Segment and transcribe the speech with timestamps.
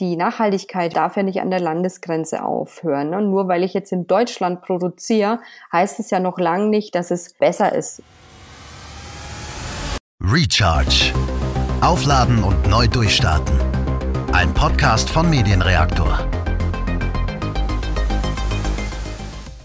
[0.00, 3.10] die Nachhaltigkeit darf ja nicht an der Landesgrenze aufhören.
[3.10, 3.20] Ne?
[3.20, 5.40] Nur weil ich jetzt in Deutschland produziere,
[5.72, 8.02] heißt es ja noch lange nicht, dass es besser ist.
[10.22, 11.12] Recharge.
[11.82, 13.58] Aufladen und neu durchstarten.
[14.32, 16.26] Ein Podcast von Medienreaktor.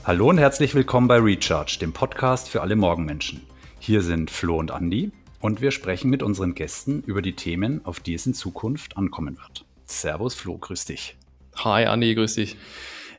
[0.03, 3.41] Hallo und herzlich willkommen bei Recharge, dem Podcast für alle Morgenmenschen.
[3.79, 7.99] Hier sind Flo und Andi und wir sprechen mit unseren Gästen über die Themen, auf
[7.99, 9.64] die es in Zukunft ankommen wird.
[9.85, 11.17] Servus Flo, grüß dich.
[11.57, 12.57] Hi Andi, grüß dich.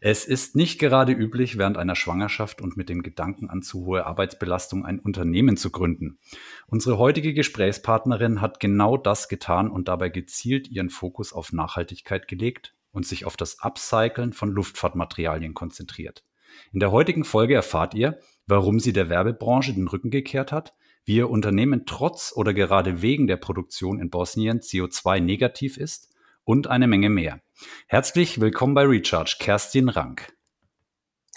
[0.01, 4.05] Es ist nicht gerade üblich, während einer Schwangerschaft und mit dem Gedanken an zu hohe
[4.05, 6.19] Arbeitsbelastung ein Unternehmen zu gründen.
[6.67, 12.75] Unsere heutige Gesprächspartnerin hat genau das getan und dabei gezielt ihren Fokus auf Nachhaltigkeit gelegt
[12.93, 16.25] und sich auf das Upcyclen von Luftfahrtmaterialien konzentriert.
[16.73, 20.75] In der heutigen Folge erfahrt ihr, warum sie der Werbebranche den Rücken gekehrt hat,
[21.05, 26.16] wie ihr Unternehmen trotz oder gerade wegen der Produktion in Bosnien CO2 negativ ist
[26.47, 27.41] und eine Menge mehr.
[27.89, 30.33] Herzlich willkommen bei Recharge, Kerstin Rank.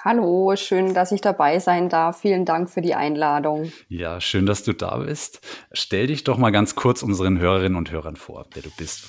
[0.05, 2.21] Hallo, schön, dass ich dabei sein darf.
[2.21, 3.73] Vielen Dank für die Einladung.
[3.89, 5.41] Ja, schön, dass du da bist.
[5.73, 9.05] Stell dich doch mal ganz kurz unseren Hörerinnen und Hörern vor, wer du bist.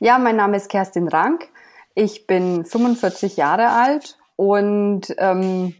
[0.00, 1.48] Ja, mein Name ist Kerstin Rank.
[1.94, 5.74] Ich bin 45 Jahre alt und ähm,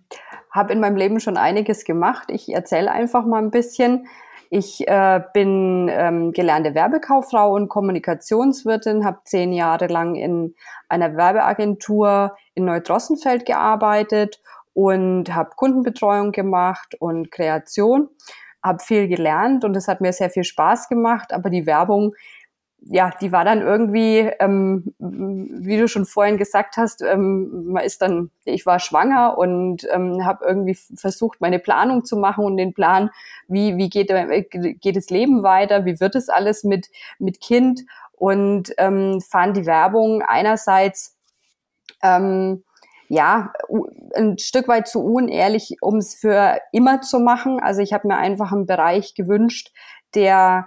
[0.51, 2.31] habe in meinem Leben schon einiges gemacht.
[2.31, 4.07] Ich erzähle einfach mal ein bisschen.
[4.55, 10.55] Ich äh, bin ähm, gelernte Werbekauffrau und Kommunikationswirtin, habe zehn Jahre lang in
[10.91, 14.43] einer Werbeagentur in Neudrossenfeld gearbeitet
[14.75, 18.11] und habe Kundenbetreuung gemacht und Kreation,
[18.63, 22.13] habe viel gelernt und es hat mir sehr viel Spaß gemacht, aber die Werbung
[22.85, 28.03] ja, die war dann irgendwie, ähm, wie du schon vorhin gesagt hast, ähm, man ist
[28.03, 32.75] dann, ich war schwanger und ähm, habe irgendwie versucht, meine Planung zu machen und den
[32.75, 33.11] Plan,
[33.47, 36.89] wie wie geht äh, geht das Leben weiter, wie wird es alles mit
[37.19, 41.17] mit Kind und ähm, fand die Werbung einerseits
[42.03, 42.65] ähm,
[43.09, 43.53] ja,
[44.17, 47.61] ein Stück weit zu unehrlich, um es für immer zu machen.
[47.61, 49.71] Also ich habe mir einfach einen Bereich gewünscht,
[50.15, 50.67] der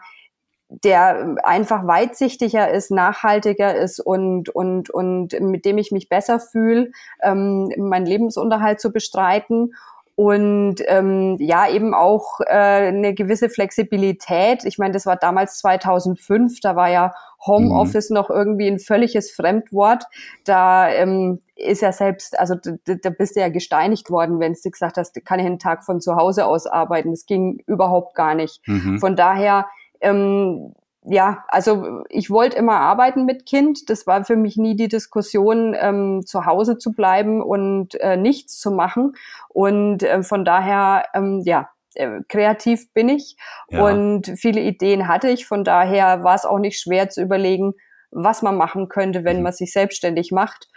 [0.83, 6.91] der einfach weitsichtiger ist, nachhaltiger ist und, und, und mit dem ich mich besser fühle,
[7.21, 9.73] ähm, meinen Lebensunterhalt zu bestreiten
[10.15, 14.63] und ähm, ja eben auch äh, eine gewisse Flexibilität.
[14.63, 17.13] Ich meine, das war damals 2005, da war ja
[17.45, 18.15] Homeoffice mhm.
[18.15, 20.05] noch irgendwie ein völliges Fremdwort.
[20.45, 24.69] Da ähm, ist ja selbst, also da, da bist du ja gesteinigt worden, wenn du
[24.69, 27.11] gesagt hast, kann ich einen Tag von zu Hause aus arbeiten.
[27.11, 28.61] Das ging überhaupt gar nicht.
[28.67, 28.99] Mhm.
[28.99, 29.65] Von daher
[30.05, 30.73] ähm,
[31.07, 33.89] ja, also ich wollte immer arbeiten mit Kind.
[33.89, 38.59] Das war für mich nie die Diskussion, ähm, zu Hause zu bleiben und äh, nichts
[38.59, 39.13] zu machen.
[39.49, 43.37] Und äh, von daher, ähm, ja, äh, kreativ bin ich
[43.69, 43.85] ja.
[43.85, 45.45] und viele Ideen hatte ich.
[45.45, 47.73] Von daher war es auch nicht schwer zu überlegen,
[48.11, 49.43] was man machen könnte, wenn mhm.
[49.43, 50.69] man sich selbstständig macht.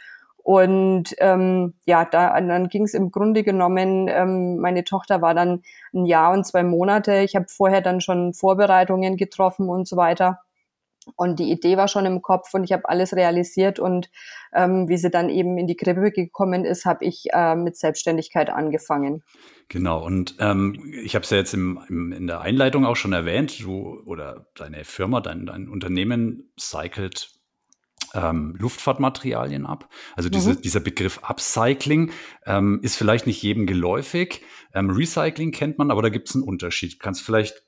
[0.49, 5.63] Und ähm, ja, da, dann ging es im Grunde genommen, ähm, meine Tochter war dann
[5.93, 7.19] ein Jahr und zwei Monate.
[7.19, 10.41] Ich habe vorher dann schon Vorbereitungen getroffen und so weiter.
[11.17, 13.79] Und die Idee war schon im Kopf und ich habe alles realisiert.
[13.79, 14.09] Und
[14.55, 18.49] ähm, wie sie dann eben in die Krippe gekommen ist, habe ich äh, mit Selbstständigkeit
[18.49, 19.23] angefangen.
[19.69, 23.13] Genau, und ähm, ich habe es ja jetzt im, im, in der Einleitung auch schon
[23.13, 27.38] erwähnt, du oder deine Firma, dein, dein Unternehmen cycelt
[28.15, 29.89] ähm, Luftfahrtmaterialien ab.
[30.17, 30.63] Also diese, mhm.
[30.63, 32.13] dieser Begriff Upcycling
[32.47, 34.43] ähm, ist vielleicht nicht jedem geläufig.
[34.75, 37.01] Ähm, Recycling kennt man, aber da gibt es einen Unterschied.
[37.01, 37.63] Kannst du vielleicht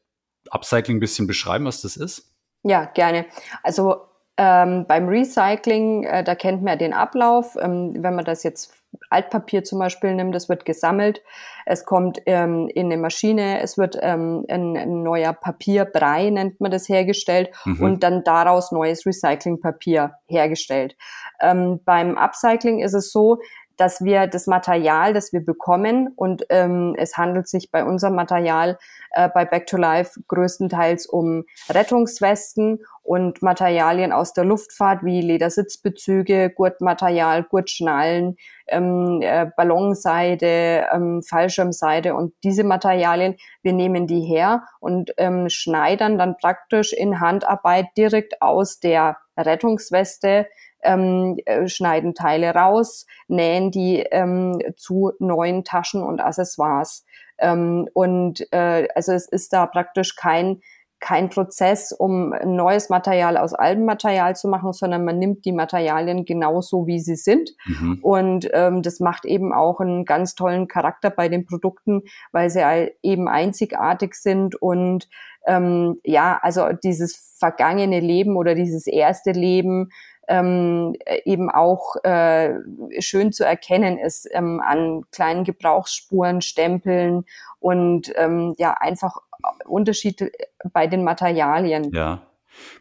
[0.50, 2.34] Upcycling ein bisschen beschreiben, was das ist?
[2.62, 3.26] Ja, gerne.
[3.62, 4.09] Also
[4.42, 7.56] ähm, beim Recycling, äh, da kennt man ja den Ablauf.
[7.60, 8.72] Ähm, wenn man das jetzt
[9.10, 11.22] Altpapier zum Beispiel nimmt, das wird gesammelt,
[11.66, 16.70] es kommt ähm, in eine Maschine, es wird ähm, ein, ein, neuer Papierbrei, nennt man
[16.70, 17.82] das, hergestellt mhm.
[17.82, 20.96] und dann daraus neues Recyclingpapier hergestellt.
[21.42, 23.40] Ähm, beim Upcycling ist es so,
[23.80, 28.78] dass wir das Material, das wir bekommen, und ähm, es handelt sich bei unserem Material
[29.12, 36.50] äh, bei Back to Life größtenteils um Rettungswesten und Materialien aus der Luftfahrt wie Ledersitzbezüge,
[36.50, 38.36] Gurtmaterial, Gurtschnallen,
[38.68, 46.18] ähm, äh, Ballonseide, ähm, Fallschirmseide und diese Materialien, wir nehmen die her und ähm, schneidern
[46.18, 50.46] dann praktisch in Handarbeit direkt aus der Rettungsweste
[50.82, 57.04] ähm, äh, schneiden Teile raus, nähen die ähm, zu neuen Taschen und Accessoires.
[57.38, 60.60] Ähm, und äh, also es ist da praktisch kein
[61.00, 66.26] kein Prozess, um neues Material aus altem Material zu machen, sondern man nimmt die Materialien
[66.26, 67.50] genauso, wie sie sind.
[67.64, 67.98] Mhm.
[68.02, 72.62] Und ähm, das macht eben auch einen ganz tollen Charakter bei den Produkten, weil sie
[73.02, 75.08] eben einzigartig sind und
[75.46, 79.88] ähm, ja, also dieses vergangene Leben oder dieses erste Leben
[80.30, 80.94] ähm,
[81.24, 82.54] eben auch äh,
[83.00, 87.24] schön zu erkennen ist ähm, an kleinen Gebrauchsspuren, Stempeln
[87.58, 89.18] und ähm, ja einfach
[89.66, 90.30] Unterschiede
[90.72, 91.92] bei den Materialien.
[91.92, 92.22] Ja.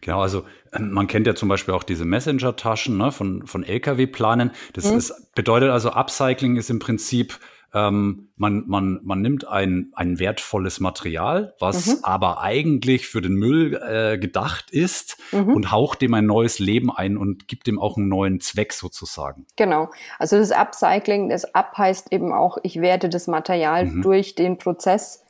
[0.02, 4.52] Genau, also ähm, man kennt ja zum Beispiel auch diese Messenger-Taschen ne, von, von Lkw-Planen.
[4.74, 4.98] Das mhm.
[4.98, 7.40] ist, bedeutet also, Upcycling ist im Prinzip
[7.74, 11.98] ähm, man, man, man nimmt ein, ein wertvolles Material, was mhm.
[12.04, 15.54] aber eigentlich für den Müll äh, gedacht ist mhm.
[15.54, 19.46] und haucht dem ein neues Leben ein und gibt dem auch einen neuen Zweck sozusagen.
[19.56, 19.90] Genau.
[20.18, 24.02] Also das Upcycling, das Up heißt eben auch, ich werte das Material mhm.
[24.02, 25.24] durch den Prozess,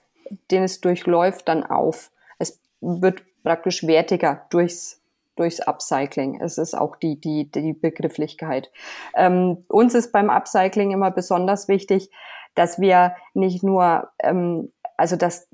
[0.51, 2.12] den es durchläuft, dann auf.
[2.38, 4.99] Es wird praktisch wertiger durchs
[5.39, 6.41] durchs Upcycling.
[6.41, 8.71] Es ist auch die, die, die Begrifflichkeit.
[9.15, 12.12] Ähm, uns ist beim Upcycling immer besonders wichtig,
[12.56, 15.47] dass wir nicht nur, ähm, also dass,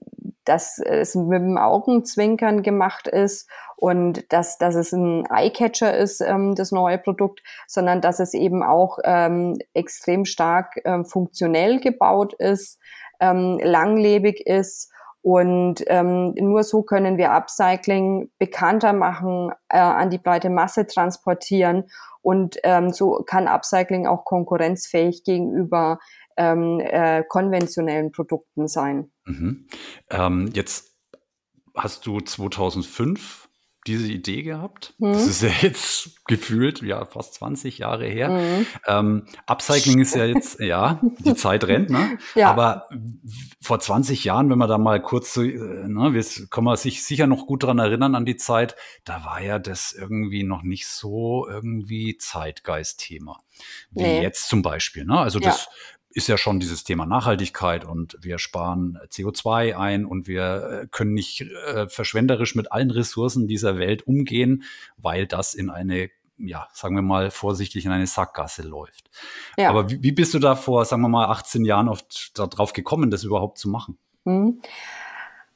[0.44, 6.56] dass es mit dem Augenzwinkern gemacht ist und dass, dass es ein Eyecatcher ist, ähm,
[6.56, 12.80] das neue Produkt, sondern dass es eben auch ähm, extrem stark ähm, funktionell gebaut ist,
[13.20, 14.92] ähm, langlebig ist
[15.26, 21.86] und ähm, nur so können wir Upcycling bekannter machen, äh, an die breite Masse transportieren.
[22.22, 25.98] Und ähm, so kann Upcycling auch konkurrenzfähig gegenüber
[26.38, 29.12] ähm, äh, konventionellen Produkten sein.
[29.26, 29.68] Mhm.
[30.12, 30.96] Ähm, jetzt
[31.76, 33.45] hast du 2005
[33.88, 34.94] diese Idee gehabt.
[34.98, 35.14] Mhm.
[35.14, 38.30] Das ist ja jetzt gefühlt ja fast 20 Jahre her.
[38.30, 38.66] Mhm.
[38.88, 42.18] Ähm, Upcycling ist ja jetzt, ja, die Zeit rennt, ne?
[42.34, 42.50] Ja.
[42.50, 42.90] Aber
[43.62, 47.04] vor 20 Jahren, wenn man da mal kurz so, äh, ne, wir kann man sich
[47.04, 50.88] sicher noch gut dran erinnern an die Zeit, da war ja das irgendwie noch nicht
[50.88, 53.40] so irgendwie Zeitgeist-Thema.
[53.92, 54.22] Wie nee.
[54.22, 55.06] jetzt zum Beispiel.
[55.06, 55.18] Ne?
[55.18, 55.70] Also das
[56.16, 61.14] ist ja schon dieses Thema Nachhaltigkeit und wir sparen CO2 ein und wir äh, können
[61.14, 64.64] nicht äh, verschwenderisch mit allen Ressourcen dieser Welt umgehen,
[64.98, 69.10] weil das in eine ja, sagen wir mal vorsichtig in eine Sackgasse läuft.
[69.58, 69.70] Ja.
[69.70, 73.10] Aber wie, wie bist du da vor, sagen wir mal, 18 Jahren oft darauf gekommen,
[73.10, 73.98] das überhaupt zu machen?
[74.26, 74.62] Mhm.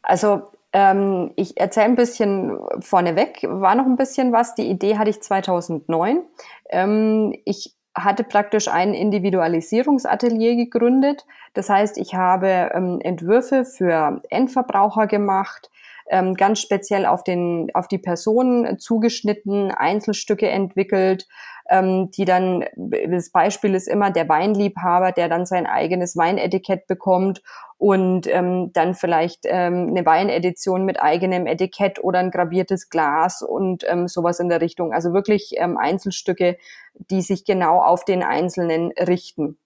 [0.01, 4.55] Also ähm, ich erzähle ein bisschen vorneweg, war noch ein bisschen was.
[4.55, 6.21] Die Idee hatte ich 2009.
[6.69, 11.25] Ähm, ich hatte praktisch ein Individualisierungsatelier gegründet.
[11.53, 15.69] Das heißt, ich habe ähm, Entwürfe für Endverbraucher gemacht,
[16.09, 21.27] ähm, ganz speziell auf, den, auf die Personen zugeschnitten, Einzelstücke entwickelt,
[21.69, 27.41] ähm, die dann, das Beispiel ist immer der Weinliebhaber, der dann sein eigenes Weinetikett bekommt
[27.77, 33.85] und ähm, dann vielleicht ähm, eine Weinedition mit eigenem Etikett oder ein graviertes Glas und
[33.87, 34.91] ähm, sowas in der Richtung.
[34.91, 36.57] Also wirklich ähm, Einzelstücke,
[36.95, 39.57] die sich genau auf den Einzelnen richten.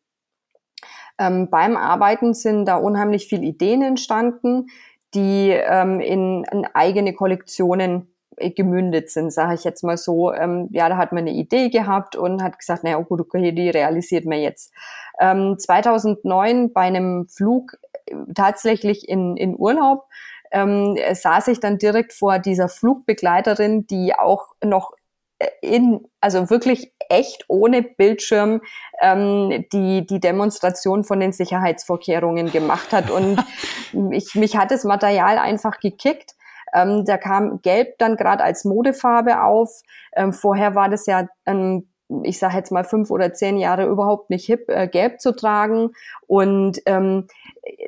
[1.19, 4.67] Ähm, beim Arbeiten sind da unheimlich viele Ideen entstanden,
[5.13, 8.12] die ähm, in, in eigene Kollektionen
[8.55, 10.33] gemündet sind, sage ich jetzt mal so.
[10.33, 13.69] Ähm, ja, da hat man eine Idee gehabt und hat gesagt, naja, gut, okay, die
[13.69, 14.73] realisiert man jetzt.
[15.19, 20.05] Ähm, 2009 bei einem Flug äh, tatsächlich in, in Urlaub
[20.51, 24.91] ähm, saß ich dann direkt vor dieser Flugbegleiterin, die auch noch
[25.39, 28.61] äh, in, also wirklich echt ohne Bildschirm
[29.01, 33.09] ähm, die, die Demonstration von den Sicherheitsvorkehrungen gemacht hat.
[33.09, 33.43] Und
[34.11, 36.35] ich, mich hat das Material einfach gekickt.
[36.73, 39.81] Ähm, da kam Gelb dann gerade als Modefarbe auf.
[40.15, 41.87] Ähm, vorher war das ja ähm,
[42.23, 45.91] ich sage jetzt mal fünf oder zehn Jahre überhaupt nicht hip, äh, gelb zu tragen.
[46.27, 47.27] Und ähm,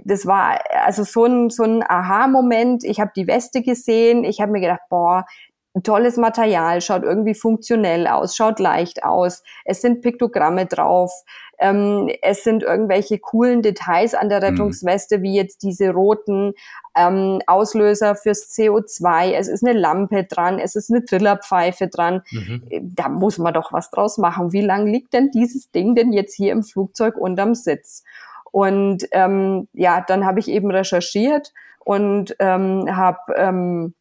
[0.03, 2.83] das war also so ein, so ein Aha-Moment.
[2.83, 5.25] Ich habe die Weste gesehen, ich habe mir gedacht, boah,
[5.83, 9.43] tolles Material, schaut irgendwie funktionell aus, schaut leicht aus.
[9.65, 11.11] Es sind Piktogramme drauf.
[11.57, 14.45] Ähm, es sind irgendwelche coolen Details an der mhm.
[14.45, 16.53] Rettungsweste, wie jetzt diese roten
[16.95, 19.31] ähm, Auslöser fürs CO2.
[19.33, 22.21] Es ist eine Lampe dran, es ist eine Trillerpfeife dran.
[22.31, 22.63] Mhm.
[22.95, 24.53] Da muss man doch was draus machen.
[24.53, 28.03] Wie lang liegt denn dieses Ding denn jetzt hier im Flugzeug unterm Sitz?
[28.51, 33.93] Und ähm, ja, dann habe ich eben recherchiert und ähm, habe ähm,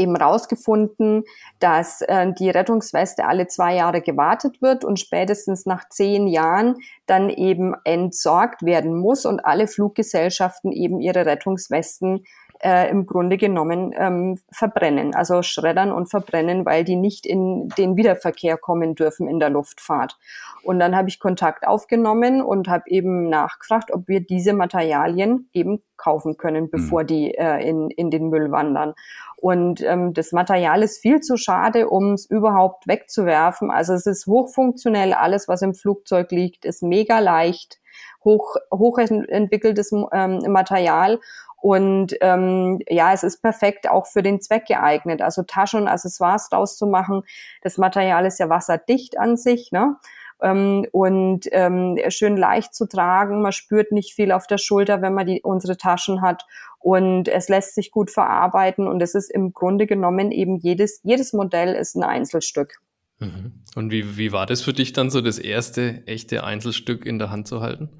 [0.00, 1.24] eben rausgefunden,
[1.58, 6.76] dass äh, die Rettungsweste alle zwei Jahre gewartet wird und spätestens nach zehn Jahren
[7.06, 12.24] dann eben entsorgt werden muss und alle Fluggesellschaften eben ihre Rettungswesten
[12.62, 17.96] äh, im Grunde genommen ähm, verbrennen, also schreddern und verbrennen, weil die nicht in den
[17.96, 20.18] Wiederverkehr kommen dürfen in der Luftfahrt.
[20.62, 25.80] Und dann habe ich Kontakt aufgenommen und habe eben nachgefragt, ob wir diese Materialien eben
[25.96, 27.06] kaufen können, bevor mhm.
[27.06, 28.94] die äh, in, in den Müll wandern.
[29.36, 33.70] Und ähm, das Material ist viel zu schade, um es überhaupt wegzuwerfen.
[33.70, 37.80] Also es ist hochfunktionell, alles, was im Flugzeug liegt, ist mega leicht.
[38.22, 41.20] hoch, hochentwickeltes ähm, Material
[41.60, 45.20] und ähm, ja, es ist perfekt auch für den Zweck geeignet.
[45.20, 47.22] Also Taschen und Accessoires draus zu machen.
[47.62, 49.96] Das Material ist ja wasserdicht an sich, ne?
[50.42, 53.42] Ähm, und ähm, schön leicht zu tragen.
[53.42, 56.46] Man spürt nicht viel auf der Schulter, wenn man die unsere Taschen hat.
[56.78, 58.88] Und es lässt sich gut verarbeiten.
[58.88, 62.80] Und es ist im Grunde genommen eben jedes jedes Modell ist ein Einzelstück.
[63.18, 63.52] Mhm.
[63.74, 67.30] Und wie, wie war das für dich dann so, das erste echte Einzelstück in der
[67.30, 67.90] Hand zu halten?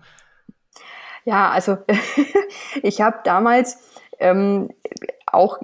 [1.24, 1.78] Ja, also
[2.82, 3.78] ich habe damals
[4.18, 4.68] ähm,
[5.26, 5.58] auch,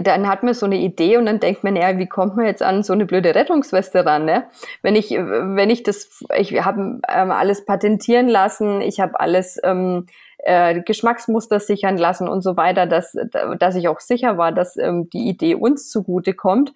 [0.00, 2.62] dann hat man so eine Idee und dann denkt man, ja, wie kommt man jetzt
[2.62, 4.24] an so eine blöde Rettungsweste ran?
[4.24, 4.44] Ne?
[4.82, 10.06] Wenn ich, wenn ich das, ich habe ähm, alles patentieren lassen, ich habe alles ähm,
[10.38, 13.16] äh, Geschmacksmuster sichern lassen und so weiter, dass,
[13.58, 16.72] dass ich auch sicher war, dass ähm, die Idee uns zugute kommt.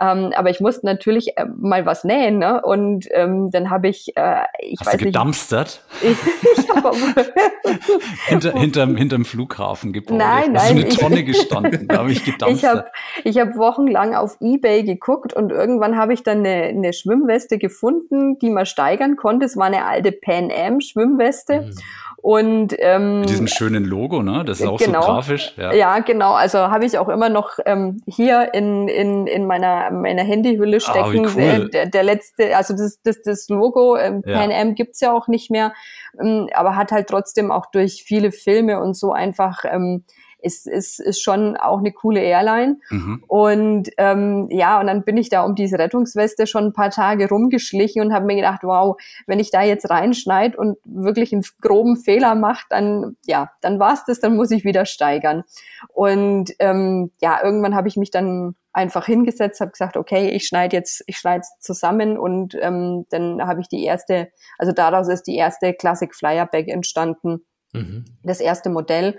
[0.00, 2.62] Ähm, aber ich musste natürlich äh, mal was nähen, ne?
[2.62, 5.82] Und ähm, dann habe ich, äh, ich Hast weiß du gedumpstert?
[6.02, 6.18] nicht.
[6.42, 6.72] Ich, ich
[8.26, 10.18] Hinter, hinterm, hinterm Flughafen gebaut.
[10.18, 10.84] Nein, Hast nein.
[10.84, 12.56] eine Tonne gestanden, da habe ich gedumpstert.
[12.56, 12.84] Ich habe
[13.24, 18.38] ich hab wochenlang auf Ebay geguckt und irgendwann habe ich dann eine, eine Schwimmweste gefunden,
[18.38, 19.46] die man steigern konnte.
[19.46, 21.62] Es war eine alte Pan Am Schwimmweste.
[21.62, 21.74] Mhm.
[22.22, 24.44] Und ähm, mit diesem schönen Logo, ne?
[24.44, 25.54] Das ist auch genau, so grafisch.
[25.56, 26.34] Ja, ja genau.
[26.34, 31.26] Also habe ich auch immer noch ähm, hier in, in, in meiner meiner Handyhülle stecken.
[31.26, 31.68] Ah, cool.
[31.70, 34.38] der, der letzte, also das das, das Logo ähm, ja.
[34.38, 35.72] Pan Am gibt's ja auch nicht mehr,
[36.20, 40.04] ähm, aber hat halt trotzdem auch durch viele Filme und so einfach ähm,
[40.42, 42.78] ist, ist, ist schon auch eine coole Airline.
[42.90, 43.24] Mhm.
[43.26, 47.28] Und ähm, ja, und dann bin ich da um diese Rettungsweste schon ein paar Tage
[47.28, 48.96] rumgeschlichen und habe mir gedacht, wow,
[49.26, 54.04] wenn ich da jetzt reinschneid und wirklich einen groben Fehler mache, dann ja, dann war's
[54.04, 55.44] das, dann muss ich wieder steigern.
[55.88, 60.76] Und ähm, ja, irgendwann habe ich mich dann einfach hingesetzt, habe gesagt, okay, ich schneide
[60.76, 65.36] jetzt, ich schneide zusammen und ähm, dann habe ich die erste, also daraus ist die
[65.36, 68.04] erste Classic Flyer Bag entstanden, mhm.
[68.22, 69.18] das erste Modell.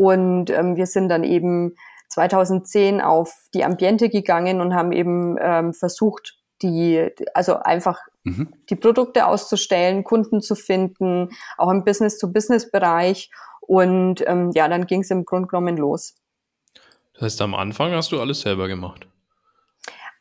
[0.00, 1.74] Und ähm, wir sind dann eben
[2.08, 8.48] 2010 auf die Ambiente gegangen und haben eben ähm, versucht, die, also einfach mhm.
[8.70, 11.28] die Produkte auszustellen, Kunden zu finden,
[11.58, 13.30] auch im Business-to-Business-Bereich.
[13.60, 16.16] Und ähm, ja, dann ging es im Grunde genommen los.
[17.12, 19.06] Das heißt, am Anfang hast du alles selber gemacht?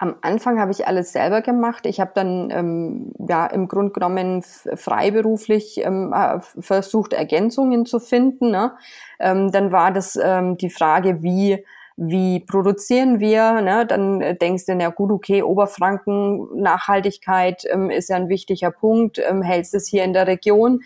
[0.01, 1.85] Am Anfang habe ich alles selber gemacht.
[1.85, 8.49] Ich habe dann ähm, ja im Grunde genommen freiberuflich ähm, äh, versucht, Ergänzungen zu finden.
[8.49, 8.71] Ne?
[9.19, 11.65] Ähm, dann war das ähm, die Frage, wie
[12.01, 13.59] wie produzieren wir?
[13.59, 13.85] Ne?
[13.85, 19.41] Dann denkst du, na gut, okay, Oberfranken, Nachhaltigkeit ähm, ist ja ein wichtiger Punkt, ähm,
[19.41, 20.79] hältst es hier in der Region.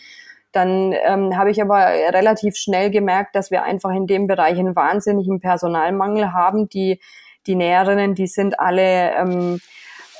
[0.54, 4.76] Dann ähm, habe ich aber relativ schnell gemerkt, dass wir einfach in dem Bereich einen
[4.76, 6.68] wahnsinnigen Personalmangel haben.
[6.70, 7.00] Die
[7.48, 9.60] die Näherinnen, die sind alle, ähm,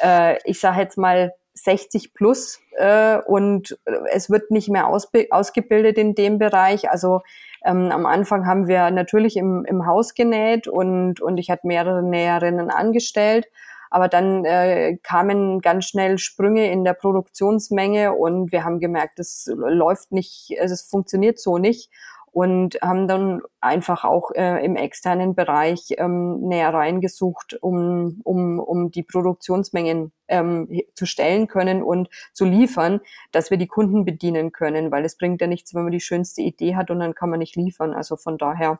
[0.02, 3.78] äh, ich sage jetzt mal, 60 plus äh, und
[4.12, 6.90] es wird nicht mehr ausgebildet in dem Bereich.
[6.90, 7.22] Also
[7.64, 12.04] ähm, am Anfang haben wir natürlich im, im Haus genäht und, und ich hatte mehrere
[12.04, 13.48] Näherinnen angestellt.
[13.90, 19.48] Aber dann äh, kamen ganz schnell Sprünge in der Produktionsmenge und wir haben gemerkt, es
[19.56, 21.92] läuft nicht, also es funktioniert so nicht
[22.34, 28.90] und haben dann einfach auch äh, im externen Bereich ähm, näher reingesucht, um, um, um
[28.90, 34.92] die Produktionsmengen ähm, zu stellen können und zu liefern, dass wir die Kunden bedienen können,
[34.92, 37.38] weil es bringt ja nichts, wenn man die schönste Idee hat und dann kann man
[37.38, 37.94] nicht liefern.
[37.94, 38.80] Also von daher.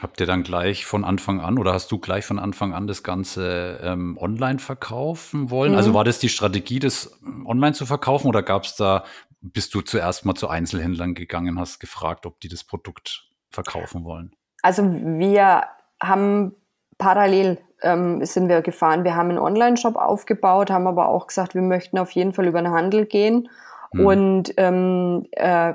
[0.00, 3.04] Habt ihr dann gleich von Anfang an oder hast du gleich von Anfang an das
[3.04, 5.72] Ganze ähm, online verkaufen wollen?
[5.72, 5.78] Mhm.
[5.78, 9.04] Also war das die Strategie, das online zu verkaufen oder gab es da
[9.52, 14.34] bist du zuerst mal zu Einzelhändlern gegangen, hast gefragt, ob die das Produkt verkaufen wollen?
[14.62, 15.64] Also wir
[16.02, 16.54] haben
[16.96, 19.04] parallel ähm, sind wir gefahren.
[19.04, 22.62] Wir haben einen Online-Shop aufgebaut, haben aber auch gesagt, wir möchten auf jeden Fall über
[22.62, 23.48] den Handel gehen.
[23.92, 24.06] Hm.
[24.06, 25.74] Und ähm, äh,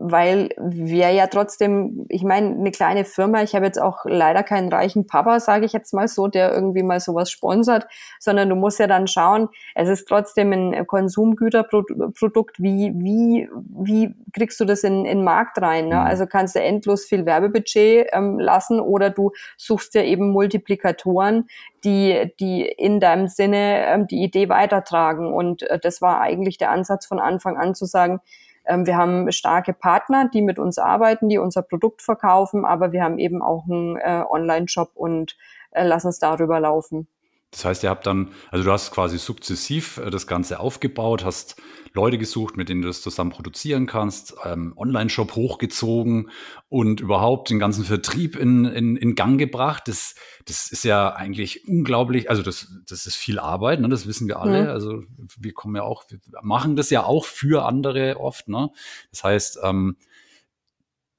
[0.00, 4.72] weil wir ja trotzdem, ich meine, eine kleine Firma, ich habe jetzt auch leider keinen
[4.72, 7.84] reichen Papa, sage ich jetzt mal so, der irgendwie mal sowas sponsert,
[8.20, 13.48] sondern du musst ja dann schauen, es ist trotzdem ein Konsumgüterprodukt, wie, wie,
[13.84, 15.88] wie kriegst du das in, in den Markt rein?
[15.88, 15.96] Ne?
[15.96, 16.00] Mhm.
[16.00, 21.48] Also kannst du endlos viel Werbebudget ähm, lassen oder du suchst ja eben Multiplikatoren,
[21.82, 25.32] die, die in deinem Sinne ähm, die Idee weitertragen.
[25.32, 28.20] Und äh, das war eigentlich der Ansatz von Anfang an zu sagen,
[28.68, 33.18] wir haben starke Partner, die mit uns arbeiten, die unser Produkt verkaufen, aber wir haben
[33.18, 35.36] eben auch einen äh, Online-Shop und
[35.70, 37.08] äh, lassen es darüber laufen.
[37.50, 41.56] Das heißt, ihr habt dann, also du hast quasi sukzessiv äh, das Ganze aufgebaut, hast
[41.94, 46.30] Leute gesucht, mit denen du das zusammen produzieren kannst, ähm, Online-Shop hochgezogen
[46.68, 49.88] und überhaupt den ganzen Vertrieb in, in, in Gang gebracht.
[49.88, 50.14] Das,
[50.44, 53.88] das ist ja eigentlich unglaublich, also das, das ist viel Arbeit, ne?
[53.88, 54.64] das wissen wir alle.
[54.64, 54.68] Mhm.
[54.68, 55.02] Also
[55.38, 58.48] wir kommen ja auch, wir machen das ja auch für andere oft.
[58.48, 58.70] Ne?
[59.10, 59.96] Das heißt, ähm,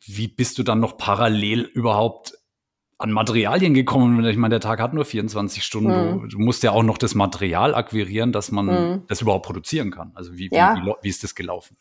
[0.06, 2.39] wie bist du dann noch parallel überhaupt
[3.00, 4.24] an Materialien gekommen.
[4.26, 6.22] Ich meine, der Tag hat nur 24 Stunden.
[6.22, 6.30] Mhm.
[6.30, 9.04] Du, musst ja auch noch das Material akquirieren, dass man mhm.
[9.08, 10.12] das überhaupt produzieren kann.
[10.16, 10.76] Also wie, ja.
[10.76, 11.78] wie, wie, ist das gelaufen?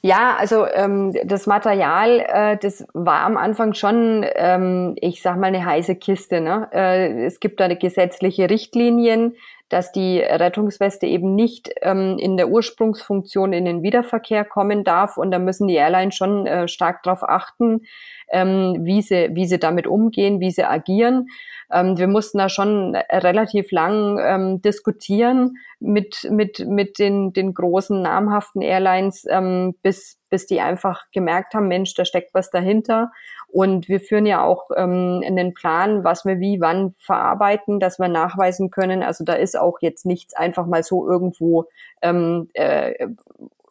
[0.00, 5.46] Ja, also ähm, das Material, äh, das war am Anfang schon, ähm, ich sag mal,
[5.46, 6.40] eine heiße Kiste.
[6.40, 6.68] Ne?
[6.72, 9.34] Äh, es gibt da gesetzliche Richtlinien,
[9.70, 15.16] dass die Rettungsweste eben nicht ähm, in der Ursprungsfunktion in den Wiederverkehr kommen darf.
[15.16, 17.82] Und da müssen die Airlines schon äh, stark darauf achten,
[18.30, 21.28] ähm, wie, sie, wie sie damit umgehen, wie sie agieren.
[21.70, 28.00] Ähm, wir mussten da schon relativ lang ähm, diskutieren mit, mit, mit den, den großen
[28.00, 33.10] namhaften Airlines, ähm, bis, bis die einfach gemerkt haben, Mensch, da steckt was dahinter.
[33.48, 38.08] Und wir führen ja auch ähm, einen Plan, was wir wie wann verarbeiten, dass wir
[38.08, 39.02] nachweisen können.
[39.02, 41.66] Also da ist auch jetzt nichts einfach mal so irgendwo
[42.02, 43.08] ähm, äh,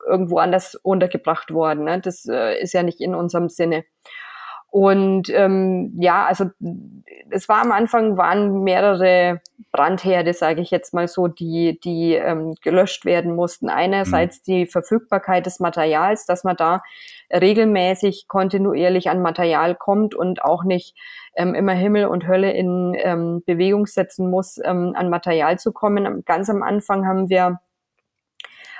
[0.08, 1.84] irgendwo anders untergebracht worden.
[1.84, 2.00] Ne?
[2.00, 3.84] Das äh, ist ja nicht in unserem Sinne.
[4.77, 6.51] Und ähm, ja, also
[7.31, 9.41] es war am Anfang waren mehrere
[9.72, 13.69] Brandherde, sage ich jetzt mal so, die die ähm, gelöscht werden mussten.
[13.69, 14.43] Einerseits mhm.
[14.46, 16.84] die Verfügbarkeit des Materials, dass man da
[17.34, 20.96] regelmäßig kontinuierlich an Material kommt und auch nicht
[21.36, 26.24] ähm, immer Himmel und Hölle in ähm, Bewegung setzen muss, ähm, an Material zu kommen.
[26.24, 27.60] Ganz am Anfang haben wir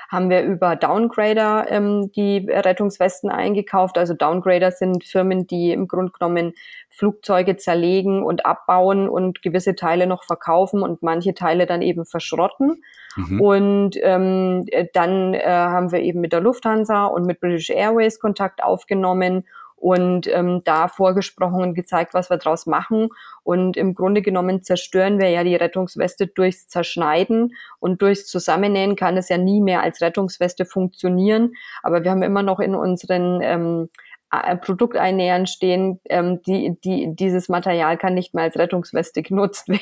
[0.08, 3.98] haben wir über Downgrader ähm, die Rettungswesten eingekauft.
[3.98, 6.54] Also Downgrader sind Firmen, die im Grunde genommen
[6.88, 12.82] Flugzeuge zerlegen und abbauen und gewisse Teile noch verkaufen und manche Teile dann eben verschrotten.
[13.16, 13.40] Mhm.
[13.40, 18.62] Und ähm, dann äh, haben wir eben mit der Lufthansa und mit British Airways Kontakt
[18.62, 19.44] aufgenommen
[19.80, 23.08] und ähm, da vorgesprochen und gezeigt, was wir draus machen.
[23.42, 29.16] Und im Grunde genommen zerstören wir ja die Rettungsweste durchs Zerschneiden und durchs Zusammennähen kann
[29.16, 31.54] es ja nie mehr als Rettungsweste funktionieren.
[31.82, 33.88] Aber wir haben immer noch in unseren ähm,
[34.60, 39.80] Produkteinnähern stehen, ähm, die, die, dieses Material kann nicht mehr als Rettungsweste genutzt werden.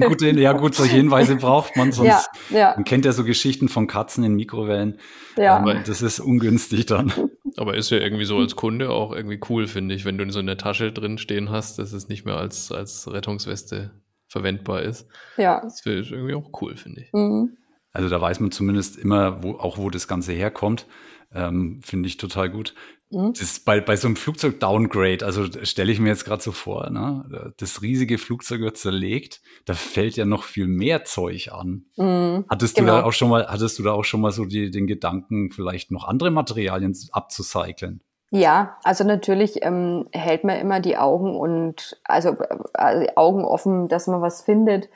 [0.00, 2.72] Gute, ja gut, solche Hinweise braucht man, sonst ja, ja.
[2.74, 4.98] man kennt ja so Geschichten von Katzen in Mikrowellen.
[5.36, 5.56] Ja.
[5.56, 7.12] Aber das ist ungünstig dann.
[7.56, 10.30] Aber ist ja irgendwie so als Kunde auch irgendwie cool, finde ich, wenn du in
[10.30, 13.90] so einer Tasche drin stehen hast, dass es nicht mehr als, als Rettungsweste
[14.28, 15.06] verwendbar ist.
[15.36, 15.60] Ja.
[15.62, 17.12] Das ist irgendwie auch cool, finde ich.
[17.12, 17.56] Mhm.
[17.92, 20.86] Also da weiß man zumindest immer, wo, auch wo das Ganze herkommt.
[21.32, 22.74] Ähm, Finde ich total gut.
[23.10, 23.32] Mhm.
[23.38, 27.52] Das bei, bei so einem Flugzeug-Downgrade, also stelle ich mir jetzt gerade so vor, ne?
[27.58, 31.84] das riesige Flugzeug wird zerlegt, da fällt ja noch viel mehr Zeug an.
[31.96, 32.96] Mhm, hattest genau.
[32.96, 35.50] du da auch schon mal, hattest du da auch schon mal so die, den Gedanken,
[35.50, 38.02] vielleicht noch andere Materialien abzucyceln?
[38.30, 42.36] Ja, also natürlich ähm, hält man immer die Augen und also,
[42.74, 44.88] also Augen offen, dass man was findet.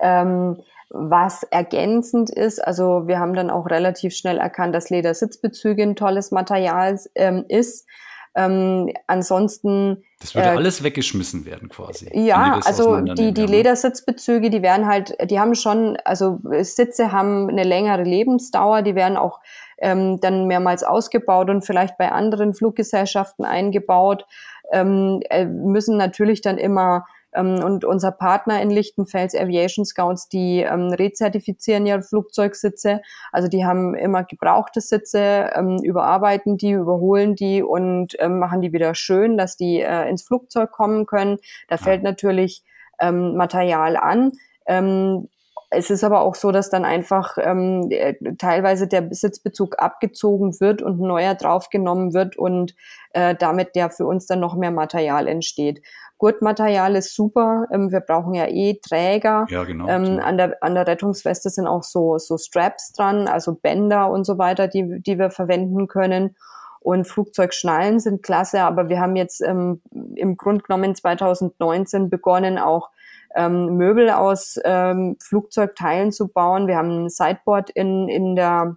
[0.00, 2.64] Ähm, was ergänzend ist.
[2.64, 7.86] Also wir haben dann auch relativ schnell erkannt, dass Ledersitzbezüge ein tolles Material ähm, ist.
[8.34, 10.04] Ähm, ansonsten.
[10.20, 12.08] Das würde äh, alles weggeschmissen werden quasi.
[12.12, 17.64] Ja, also die, die Ledersitzbezüge, die werden halt, die haben schon, also Sitze haben eine
[17.64, 19.40] längere Lebensdauer, die werden auch
[19.78, 24.26] ähm, dann mehrmals ausgebaut und vielleicht bei anderen Fluggesellschaften eingebaut,
[24.72, 30.92] ähm, äh, müssen natürlich dann immer und unser Partner in Lichtenfels Aviation Scouts, die ähm,
[30.92, 33.02] rezertifizieren ja Flugzeugsitze.
[33.32, 38.72] Also die haben immer gebrauchte Sitze, ähm, überarbeiten die, überholen die und ähm, machen die
[38.72, 41.38] wieder schön, dass die äh, ins Flugzeug kommen können.
[41.68, 42.64] Da fällt natürlich
[42.98, 44.32] ähm, Material an.
[44.66, 45.28] Ähm,
[45.70, 50.80] es ist aber auch so, dass dann einfach ähm, äh, teilweise der Sitzbezug abgezogen wird
[50.80, 52.74] und neuer draufgenommen wird und
[53.12, 55.82] äh, damit ja für uns dann noch mehr Material entsteht.
[56.18, 57.66] Gurtmaterial ist super.
[57.72, 59.46] Ähm, wir brauchen ja eh Träger.
[59.48, 59.88] Ja, genau.
[59.88, 64.24] Ähm, an, der, an der Rettungsweste sind auch so, so Straps dran, also Bänder und
[64.24, 66.36] so weiter, die, die wir verwenden können.
[66.80, 69.82] Und Flugzeugschnallen sind klasse, aber wir haben jetzt ähm,
[70.14, 72.90] im Grunde genommen 2019 begonnen, auch
[73.34, 76.66] ähm, Möbel aus ähm, Flugzeugteilen zu bauen.
[76.66, 78.76] Wir haben ein Sideboard in, in der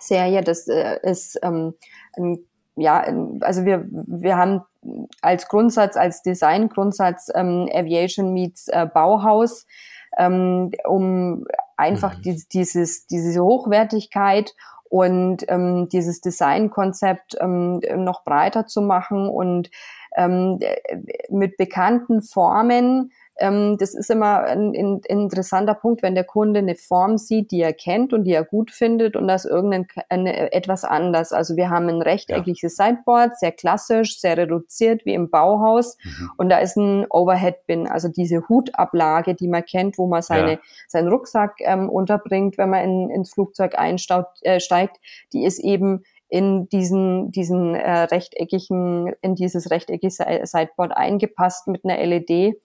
[0.00, 1.74] Serie, das äh, ist ähm,
[2.16, 3.04] ein ja,
[3.40, 4.62] also wir, wir haben
[5.22, 9.66] als Grundsatz, als Designgrundsatz ähm, Aviation meets äh, Bauhaus,
[10.18, 11.44] ähm, um
[11.76, 12.22] einfach mhm.
[12.22, 19.70] die, dieses, diese Hochwertigkeit und ähm, dieses Designkonzept ähm, noch breiter zu machen und
[20.16, 20.60] ähm,
[21.30, 26.76] mit bekannten Formen ähm, das ist immer ein, ein, interessanter Punkt, wenn der Kunde eine
[26.76, 30.84] Form sieht, die er kennt und die er gut findet und das irgendein eine, etwas
[30.84, 31.32] anders.
[31.32, 32.86] Also wir haben ein rechteckiges ja.
[32.86, 36.30] Sideboard, sehr klassisch, sehr reduziert wie im Bauhaus mhm.
[36.36, 40.58] und da ist ein Overhead-Bin, also diese Hutablage, die man kennt, wo man seine, ja.
[40.88, 44.98] seinen Rucksack ähm, unterbringt, wenn man in, ins Flugzeug einsteigt, äh, steigt,
[45.32, 52.04] die ist eben in diesen, diesen äh, rechteckigen, in dieses rechteckige Sideboard eingepasst mit einer
[52.04, 52.56] LED.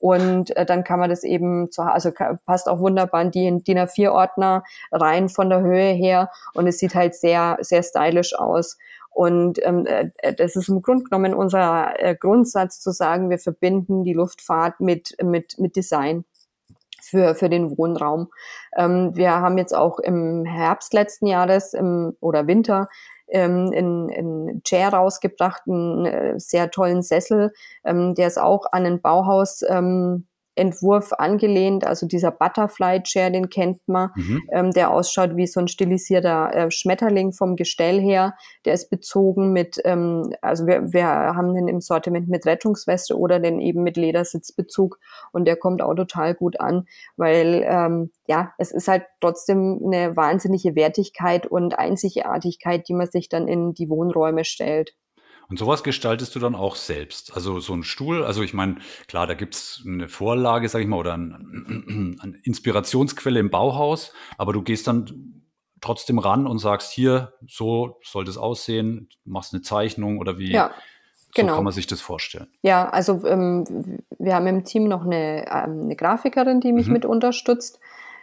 [0.00, 2.10] Und äh, dann kann man das eben zu also
[2.44, 6.94] passt auch wunderbar in die DIN A4-Ordner rein von der Höhe her und es sieht
[6.94, 8.76] halt sehr, sehr stylisch aus.
[9.10, 14.04] Und ähm, äh, das ist im Grunde genommen unser äh, Grundsatz zu sagen, wir verbinden
[14.04, 16.26] die Luftfahrt mit, mit, mit Design
[17.02, 18.28] für, für den Wohnraum.
[18.76, 22.88] Ähm, wir haben jetzt auch im Herbst letzten Jahres im, oder Winter
[23.28, 27.52] ähm, in, in Chair rausgebracht, einen äh, sehr tollen Sessel,
[27.84, 33.50] ähm, der ist auch an ein Bauhaus ähm, Entwurf angelehnt, also dieser Butterfly Chair, den
[33.50, 34.42] kennt man, mhm.
[34.50, 38.34] ähm, der ausschaut wie so ein stilisierter äh, Schmetterling vom Gestell her.
[38.64, 43.38] Der ist bezogen mit, ähm, also wir, wir haben den im Sortiment mit Rettungsweste oder
[43.38, 44.98] den eben mit Ledersitzbezug
[45.32, 50.16] und der kommt auch total gut an, weil ähm, ja, es ist halt trotzdem eine
[50.16, 54.94] wahnsinnige Wertigkeit und Einzigartigkeit, die man sich dann in die Wohnräume stellt.
[55.48, 57.34] Und sowas gestaltest du dann auch selbst.
[57.34, 60.98] Also so ein Stuhl, also ich meine, klar, da gibt's eine Vorlage, sag ich mal,
[60.98, 65.42] oder ein, eine Inspirationsquelle im Bauhaus, aber du gehst dann
[65.80, 70.52] trotzdem ran und sagst, hier, so soll das aussehen, machst eine Zeichnung oder wie.
[70.52, 70.72] Ja.
[71.34, 71.50] Genau.
[71.50, 72.48] So kann man sich das vorstellen.
[72.62, 73.64] Ja, also ähm,
[74.18, 76.94] wir haben im Team noch eine, ähm, eine Grafikerin, die mich mhm.
[76.94, 77.78] mit unterstützt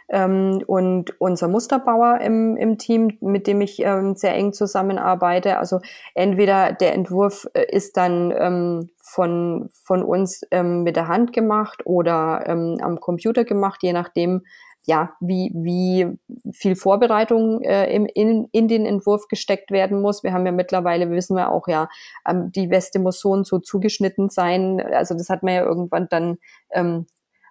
[0.08, 5.58] ähm, und unser Musterbauer im, im Team, mit dem ich ähm, sehr eng zusammenarbeite.
[5.58, 5.80] Also
[6.14, 11.82] entweder der Entwurf äh, ist dann ähm, von, von uns ähm, mit der Hand gemacht
[11.86, 14.42] oder ähm, am Computer gemacht, je nachdem,
[14.86, 16.18] ja, wie, wie
[16.52, 20.22] viel Vorbereitung äh, im, in, in den Entwurf gesteckt werden muss.
[20.22, 21.88] Wir haben ja mittlerweile, wissen wir auch ja,
[22.28, 24.80] ähm, die Weste muss so und so zugeschnitten sein.
[24.80, 26.36] Also das hat man ja irgendwann dann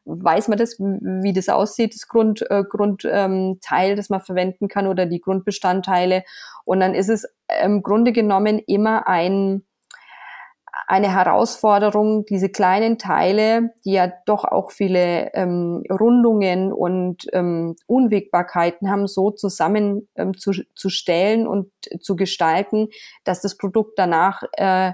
[0.05, 4.87] weiß man das, wie das aussieht, das Grund, äh, Grundteil, ähm, das man verwenden kann
[4.87, 6.23] oder die Grundbestandteile.
[6.65, 7.25] Und dann ist es
[7.63, 9.63] im Grunde genommen immer ein,
[10.87, 18.89] eine Herausforderung, diese kleinen Teile, die ja doch auch viele ähm, Rundungen und ähm, Unwägbarkeiten
[18.89, 22.89] haben, so zusammen ähm, zu, zu stellen und zu gestalten,
[23.23, 24.93] dass das Produkt danach äh,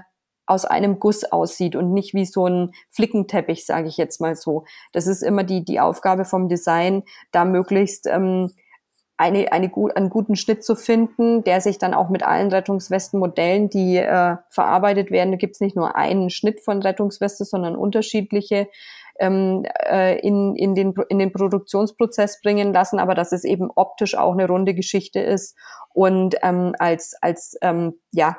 [0.50, 4.64] aus einem Guss aussieht und nicht wie so ein Flickenteppich, sage ich jetzt mal so.
[4.92, 8.50] Das ist immer die, die Aufgabe vom Design, da möglichst ähm,
[9.16, 13.98] eine, eine, einen guten Schnitt zu finden, der sich dann auch mit allen Rettungswestenmodellen, die
[13.98, 18.68] äh, verarbeitet werden, da gibt es nicht nur einen Schnitt von Rettungsweste, sondern unterschiedliche
[19.20, 24.16] ähm, äh, in, in, den, in den Produktionsprozess bringen lassen, aber dass es eben optisch
[24.16, 25.56] auch eine runde Geschichte ist
[25.92, 28.38] und ähm, als, als ähm, ja,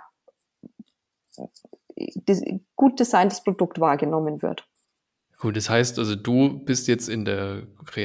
[2.76, 4.68] gut designtes Produkt wahrgenommen wird.
[5.40, 7.64] Gut, das heißt also, du bist jetzt in der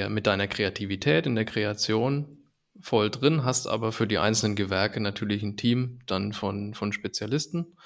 [0.09, 2.39] mit deiner Kreativität, in der Kreation
[2.81, 7.77] voll drin, hast aber für die einzelnen Gewerke natürlich ein Team dann von, von Spezialisten.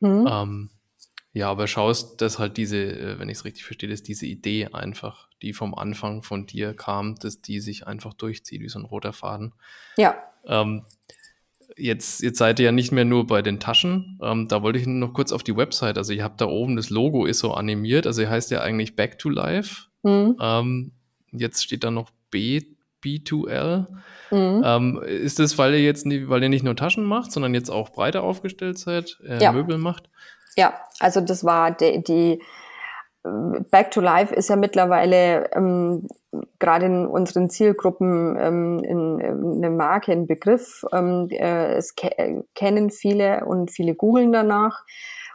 [0.00, 0.26] Mhm.
[0.30, 0.70] Ähm,
[1.32, 4.68] ja, aber schaust, dass halt diese, äh, wenn ich es richtig verstehe, dass diese Idee
[4.72, 8.84] einfach, die vom Anfang von dir kam, dass die sich einfach durchzieht, wie so ein
[8.84, 9.52] roter Faden.
[9.96, 10.16] Ja.
[10.46, 10.84] Ähm,
[11.76, 14.18] Jetzt, jetzt seid ihr ja nicht mehr nur bei den Taschen.
[14.22, 15.98] Ähm, da wollte ich noch kurz auf die Website.
[15.98, 18.06] Also ihr habt da oben das Logo ist so animiert.
[18.06, 19.86] Also ihr heißt ja eigentlich Back to Life.
[20.02, 20.36] Mhm.
[20.40, 20.92] Ähm,
[21.32, 22.62] jetzt steht da noch B,
[23.04, 23.86] B2L.
[24.30, 24.62] Mhm.
[24.64, 27.70] Ähm, ist das, weil ihr jetzt nie, weil ihr nicht nur Taschen macht, sondern jetzt
[27.70, 29.52] auch breiter aufgestellt seid, äh, ja.
[29.52, 30.08] Möbel macht?
[30.56, 32.42] Ja, also das war die, die
[33.22, 36.08] Back to Life ist ja mittlerweile ähm,
[36.58, 40.84] gerade in unseren Zielgruppen ähm, in, in eine Marke, ein Begriff.
[40.92, 44.84] Ähm, äh, es ke kennen viele und viele googeln danach.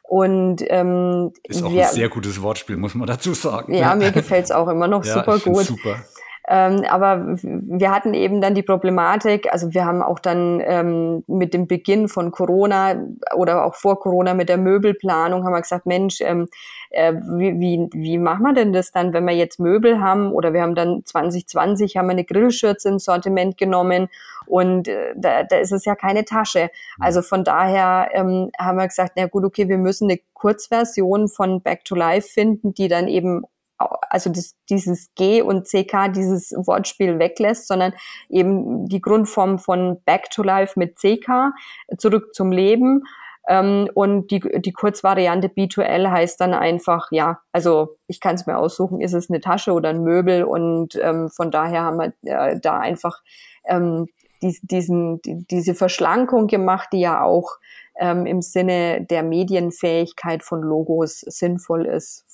[0.01, 3.73] Und ähm, ist auch wir, ein sehr gutes Wortspiel, muss man dazu sagen.
[3.73, 5.65] Ja, mir gefällt es auch immer noch ja, super gut.
[5.65, 6.03] Super.
[6.47, 11.55] Ähm, aber wir hatten eben dann die Problematik, also wir haben auch dann ähm, mit
[11.55, 12.95] dem Beginn von Corona
[13.35, 16.47] oder auch vor Corona mit der Möbelplanung haben wir gesagt, Mensch, ähm,
[16.91, 20.53] äh, wie, wie, wie machen wir denn das dann, wenn wir jetzt Möbel haben oder
[20.53, 24.07] wir haben dann 2020 haben wir eine Grillschürze ins Sortiment genommen
[24.45, 26.69] und äh, da, da ist es ja keine Tasche.
[26.99, 31.61] Also von daher ähm, haben wir gesagt, na gut, okay, wir müssen eine Kurzversion von
[31.61, 33.45] Back to Life finden, die dann eben
[33.77, 37.93] also das, dieses G und CK dieses Wortspiel weglässt, sondern
[38.29, 41.53] eben die Grundform von Back to Life mit CK,
[41.97, 43.03] zurück zum Leben,
[43.47, 48.57] Ähm, und die, die Kurzvariante B2L heißt dann einfach, ja, also ich kann es mir
[48.57, 52.59] aussuchen, ist es eine Tasche oder ein Möbel und ähm, von daher haben wir äh,
[52.59, 53.21] da einfach
[53.67, 54.07] ähm,
[54.41, 57.59] die, diesen, die, diese Verschlankung gemacht, die ja auch
[57.99, 62.25] ähm, im Sinne der Medienfähigkeit von Logos sinnvoll ist.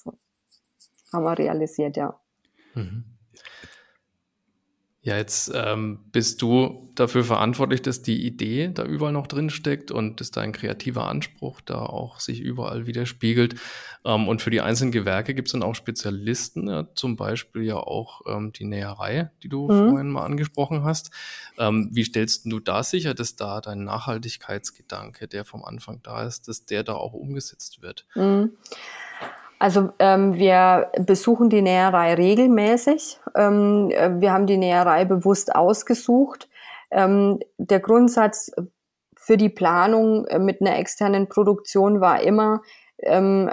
[1.14, 2.20] Haben wir realisiert, ja.
[2.74, 3.06] Mhm.
[5.04, 9.90] Ja, jetzt ähm, bist du dafür verantwortlich, dass die Idee da überall noch drin steckt
[9.90, 13.56] und dass dein kreativer Anspruch da auch sich überall widerspiegelt.
[14.06, 17.78] Ähm, und für die einzelnen Gewerke gibt es dann auch Spezialisten, ja, zum Beispiel ja
[17.78, 19.90] auch ähm, die Näherei, die du mhm.
[19.90, 21.10] vorhin mal angesprochen hast.
[21.58, 26.48] Ähm, wie stellst du da sicher, dass da dein Nachhaltigkeitsgedanke, der vom Anfang da ist,
[26.48, 28.06] dass der da auch umgesetzt wird?
[28.14, 28.52] Mhm.
[29.62, 33.20] Also ähm, wir besuchen die Näherei regelmäßig.
[33.36, 36.50] Ähm, äh, wir haben die Näherei bewusst ausgesucht.
[36.90, 38.52] Ähm, der Grundsatz
[39.16, 42.64] für die Planung äh, mit einer externen Produktion war immer
[43.04, 43.52] ähm,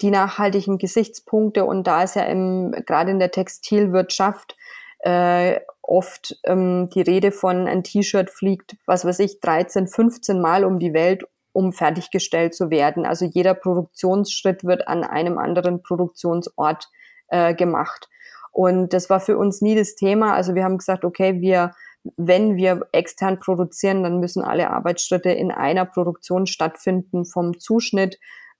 [0.00, 4.56] die nachhaltigen Gesichtspunkte und da ist ja im, gerade in der Textilwirtschaft
[5.00, 10.64] äh, oft ähm, die Rede von ein T-Shirt fliegt, was weiß ich, 13, 15 Mal
[10.64, 13.06] um die Welt um fertiggestellt zu werden.
[13.06, 16.88] Also jeder Produktionsschritt wird an einem anderen Produktionsort
[17.28, 18.08] äh, gemacht.
[18.52, 20.34] Und das war für uns nie das Thema.
[20.34, 21.72] Also wir haben gesagt, okay, wir,
[22.16, 28.18] wenn wir extern produzieren, dann müssen alle Arbeitsschritte in einer Produktion stattfinden, vom Zuschnitt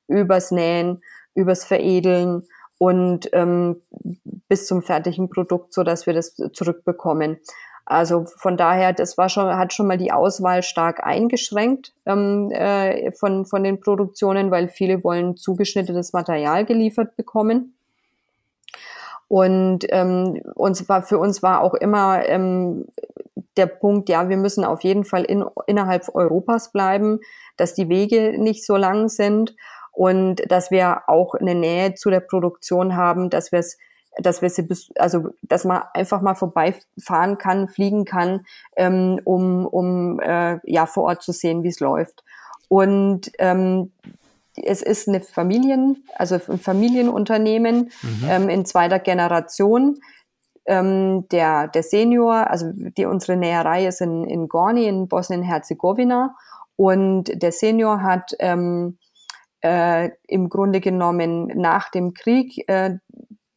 [0.08, 1.02] übers Nähen,
[1.34, 2.42] übers Veredeln
[2.78, 3.82] und ähm,
[4.48, 7.38] bis zum fertigen Produkt, so dass wir das zurückbekommen.
[7.84, 13.10] Also von daher, das war schon, hat schon mal die Auswahl stark eingeschränkt ähm, äh,
[13.12, 17.74] von, von den Produktionen, weil viele wollen zugeschnittenes Material geliefert bekommen.
[19.28, 22.86] Und ähm, uns war, für uns war auch immer ähm,
[23.56, 27.20] der Punkt, ja, wir müssen auf jeden Fall in, innerhalb Europas bleiben,
[27.56, 29.56] dass die Wege nicht so lang sind
[29.90, 33.78] und dass wir auch eine Nähe zu der Produktion haben, dass wir es
[34.18, 38.44] dass wir sie bis, also dass man einfach mal vorbeifahren kann, fliegen kann,
[38.76, 42.22] ähm, um, um äh, ja vor Ort zu sehen, wie es läuft.
[42.68, 43.92] Und ähm,
[44.56, 48.28] es ist eine Familien, also ein Familienunternehmen mhm.
[48.28, 49.98] ähm, in zweiter Generation.
[50.64, 56.36] Ähm, der, der Senior, also die, unsere Näherei ist in, in Gorni in Bosnien-Herzegowina
[56.76, 58.98] und der Senior hat ähm,
[59.62, 62.98] äh, im Grunde genommen nach dem Krieg äh,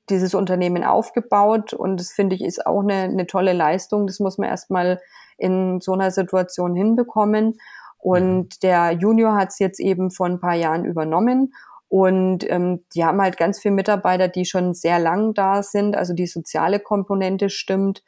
[0.10, 4.08] dieses Unternehmen aufgebaut und das finde ich ist auch eine, eine tolle Leistung.
[4.08, 5.00] Das muss man erstmal
[5.38, 7.58] in so einer Situation hinbekommen.
[7.98, 8.50] Und mhm.
[8.62, 11.54] der Junior hat es jetzt eben vor ein paar Jahren übernommen.
[11.88, 15.96] Und ähm, die haben halt ganz viele Mitarbeiter, die schon sehr lang da sind.
[15.96, 18.04] Also die soziale Komponente stimmt.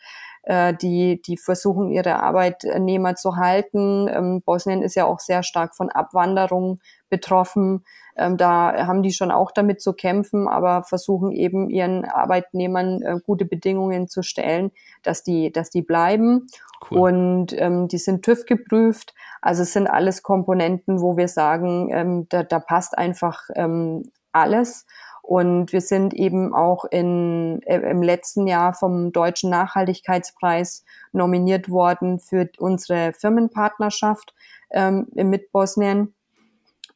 [0.47, 4.07] Äh, die, die versuchen, ihre Arbeitnehmer zu halten.
[4.09, 6.79] Ähm, Bosnien ist ja auch sehr stark von Abwanderung
[7.09, 7.83] betroffen.
[8.15, 13.19] Ähm, da haben die schon auch damit zu kämpfen, aber versuchen eben ihren Arbeitnehmern äh,
[13.25, 14.71] gute Bedingungen zu stellen,
[15.03, 16.47] dass die, dass die bleiben.
[16.89, 16.97] Cool.
[16.97, 19.15] Und ähm, die sind TÜV geprüft.
[19.41, 24.85] Also es sind alles Komponenten, wo wir sagen, ähm, da, da passt einfach ähm, alles.
[25.27, 32.19] Und wir sind eben auch in, äh, im letzten Jahr vom Deutschen Nachhaltigkeitspreis nominiert worden
[32.19, 34.33] für unsere Firmenpartnerschaft
[34.71, 36.13] ähm, mit Bosnien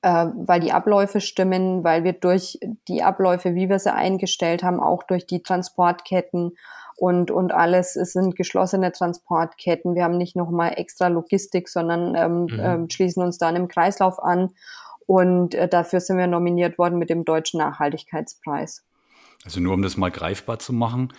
[0.02, 4.80] äh, weil die Abläufe stimmen, weil wir durch die Abläufe, wie wir sie eingestellt haben,
[4.80, 6.54] auch durch die Transportketten
[6.96, 9.94] und, und alles, es sind geschlossene Transportketten.
[9.94, 12.60] Wir haben nicht nochmal extra Logistik, sondern ähm, mhm.
[12.60, 14.52] äh, schließen uns dann im Kreislauf an.
[15.12, 18.86] Und äh, dafür sind wir nominiert worden mit dem Deutschen Nachhaltigkeitspreis.
[19.44, 21.12] Also nur um das mal greifbar zu machen,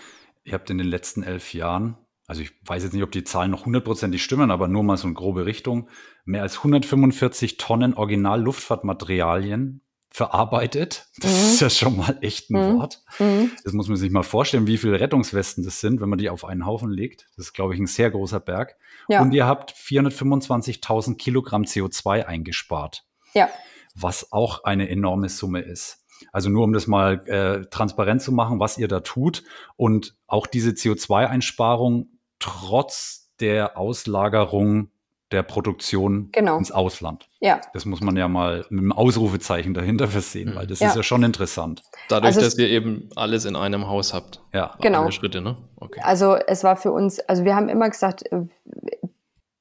[0.45, 3.51] ihr habt in den letzten elf Jahren also ich weiß jetzt nicht, ob die Zahlen
[3.51, 5.89] noch hundertprozentig stimmen, aber nur mal so eine grobe Richtung,
[6.25, 11.09] mehr als 145 Tonnen Original-Luftfahrtmaterialien verarbeitet.
[11.19, 11.39] Das mhm.
[11.39, 12.79] ist ja schon mal echt ein mhm.
[12.79, 13.03] Wort.
[13.19, 13.51] Mhm.
[13.65, 16.47] Das muss man sich mal vorstellen, wie viele Rettungswesten das sind, wenn man die auf
[16.47, 17.27] einen Haufen legt.
[17.37, 18.77] Das ist, glaube ich, ein sehr großer Berg.
[19.09, 19.21] Ja.
[19.21, 23.05] Und ihr habt 425.000 Kilogramm CO2 eingespart.
[23.35, 23.51] Ja.
[23.95, 26.05] Was auch eine enorme Summe ist.
[26.33, 29.43] Also nur um das mal äh, transparent zu machen, was ihr da tut
[29.77, 34.91] und auch diese CO2-Einsparung trotz der Auslagerung
[35.33, 36.59] der Produktion genau.
[36.59, 37.27] ins Ausland.
[37.41, 37.61] Ja.
[37.73, 40.57] Das muss man ja mal mit einem Ausrufezeichen dahinter versehen, mhm.
[40.57, 40.89] weil das ja.
[40.89, 41.83] ist ja schon interessant.
[42.09, 44.43] Dadurch, also dass ihr eben alles in einem Haus habt.
[44.53, 44.77] Ja.
[44.81, 45.03] Genau.
[45.03, 45.57] Alle Schritte, ne?
[45.77, 46.01] Okay.
[46.05, 48.43] Also es war für uns, also wir haben immer gesagt, äh,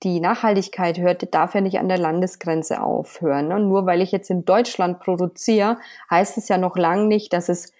[0.03, 3.47] die Nachhaltigkeit hört, darf ja nicht an der Landesgrenze aufhören.
[3.47, 3.59] Ne?
[3.59, 5.77] Nur weil ich jetzt in Deutschland produziere,
[6.09, 7.71] heißt es ja noch lange nicht, dass es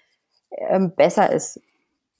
[0.56, 1.60] ähm, besser ist,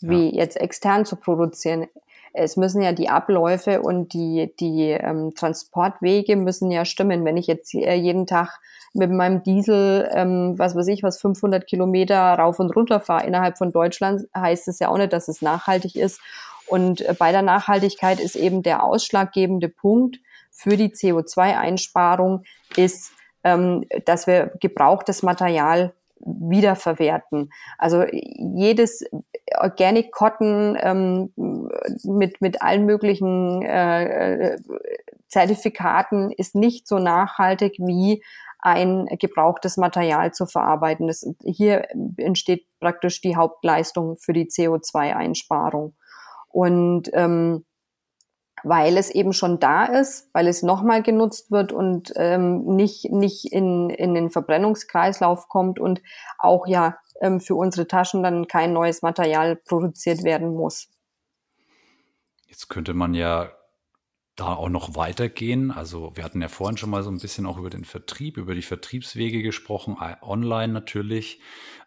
[0.01, 0.43] wie ja.
[0.43, 1.87] jetzt extern zu produzieren.
[2.33, 7.25] es müssen ja die Abläufe und die, die ähm, Transportwege müssen ja stimmen.
[7.25, 8.59] Wenn ich jetzt äh, jeden Tag
[8.95, 13.57] mit meinem Diesel, ähm, was weiß ich, was 500 Kilometer rauf und runter fahre innerhalb
[13.57, 16.21] von Deutschland, heißt es ja auch nicht, dass es nachhaltig ist.
[16.73, 22.45] Und äh, bei der Nachhaltigkeit ist eben der ausschlaggebende Punkt für die CO2-Einsparung
[22.77, 23.13] ist,
[23.45, 25.93] ähm, dass wir gebrauchtes Material
[26.25, 27.51] wiederverwerten.
[27.77, 29.05] Also jedes
[29.59, 31.31] Organic Cotton ähm,
[32.05, 34.57] mit, mit allen möglichen äh,
[35.29, 38.23] Zertifikaten ist nicht so nachhaltig wie
[38.61, 41.07] ein gebrauchtes Material zu verarbeiten.
[41.07, 45.93] Das, hier entsteht praktisch die Hauptleistung für die CO2-Einsparung.
[46.53, 47.65] Und ähm,
[48.65, 53.53] weil es eben schon da ist, weil es nochmal genutzt wird und ähm, nicht, nicht
[53.53, 56.01] in, in den Verbrennungskreislauf kommt und
[56.39, 60.89] auch ja ähm, für unsere Taschen dann kein neues Material produziert werden muss.
[62.47, 63.51] Jetzt könnte man ja
[64.37, 65.71] da auch noch weitergehen.
[65.71, 68.55] Also wir hatten ja vorhin schon mal so ein bisschen auch über den Vertrieb, über
[68.55, 71.41] die Vertriebswege gesprochen, online natürlich.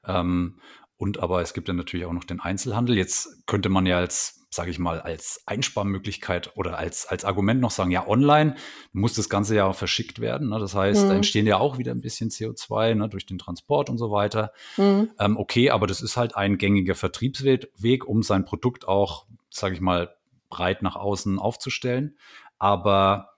[0.06, 0.60] Ähm,
[0.98, 2.98] und aber es gibt ja natürlich auch noch den Einzelhandel.
[2.98, 7.72] Jetzt könnte man ja als, sage ich mal, als Einsparmöglichkeit oder als, als Argument noch
[7.72, 8.56] sagen, ja, online
[8.94, 10.50] muss das Ganze ja verschickt werden.
[10.50, 10.60] Ne?
[10.60, 11.10] Das heißt, mhm.
[11.10, 14.52] da entstehen ja auch wieder ein bisschen CO2 ne, durch den Transport und so weiter.
[14.78, 15.12] Mhm.
[15.20, 19.82] Ähm, okay, aber das ist halt ein gängiger Vertriebsweg, um sein Produkt auch, sage ich
[19.82, 20.16] mal,
[20.50, 22.18] breit nach außen aufzustellen.
[22.58, 23.32] Aber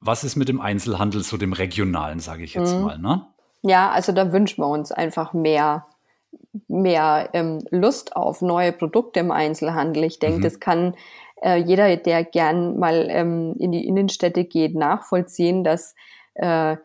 [0.00, 2.82] was ist mit dem Einzelhandel, so dem regionalen, sage ich jetzt mhm.
[2.82, 3.26] mal, ne?
[3.62, 5.86] Ja, also da wünschen wir uns einfach mehr
[6.68, 10.04] mehr ähm, Lust auf neue Produkte im Einzelhandel.
[10.04, 10.42] Ich denke, mhm.
[10.42, 10.94] das kann
[11.42, 15.94] äh, jeder, der gern mal ähm, in die Innenstädte geht, nachvollziehen, dass
[16.34, 16.76] äh,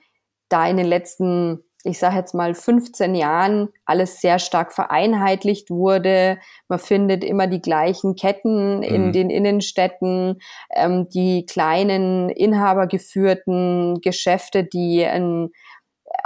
[0.49, 6.39] da in den letzten, ich sage jetzt mal 15 Jahren alles sehr stark vereinheitlicht wurde.
[6.69, 9.11] Man findet immer die gleichen Ketten in mhm.
[9.11, 10.39] den Innenstädten,
[10.73, 15.49] ähm, die kleinen inhabergeführten Geschäfte, die ein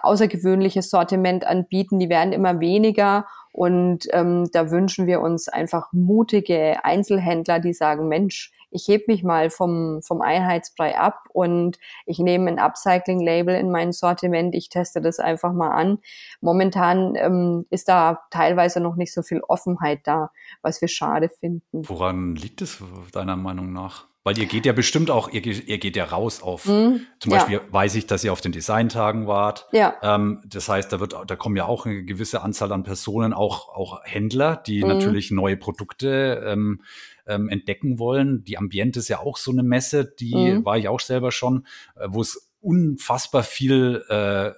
[0.01, 3.25] außergewöhnliches Sortiment anbieten, die werden immer weniger.
[3.51, 9.23] Und ähm, da wünschen wir uns einfach mutige Einzelhändler, die sagen, Mensch, ich heb mich
[9.23, 15.01] mal vom, vom Einheitsbrei ab und ich nehme ein Upcycling-Label in mein Sortiment, ich teste
[15.01, 15.99] das einfach mal an.
[16.39, 21.87] Momentan ähm, ist da teilweise noch nicht so viel Offenheit da, was wir schade finden.
[21.89, 24.05] Woran liegt es deiner Meinung nach?
[24.23, 27.55] Weil ihr geht ja bestimmt auch, ihr, ihr geht ja raus auf, mhm, zum Beispiel
[27.55, 27.61] ja.
[27.71, 29.67] weiß ich, dass ihr auf den Designtagen wart.
[29.71, 29.95] Ja.
[30.03, 33.69] Ähm, das heißt, da wird, da kommen ja auch eine gewisse Anzahl an Personen, auch,
[33.69, 34.89] auch Händler, die mhm.
[34.89, 36.81] natürlich neue Produkte ähm,
[37.25, 38.43] ähm, entdecken wollen.
[38.43, 40.65] Die Ambiente ist ja auch so eine Messe, die mhm.
[40.65, 44.51] war ich auch selber schon, äh, wo es unfassbar viel äh,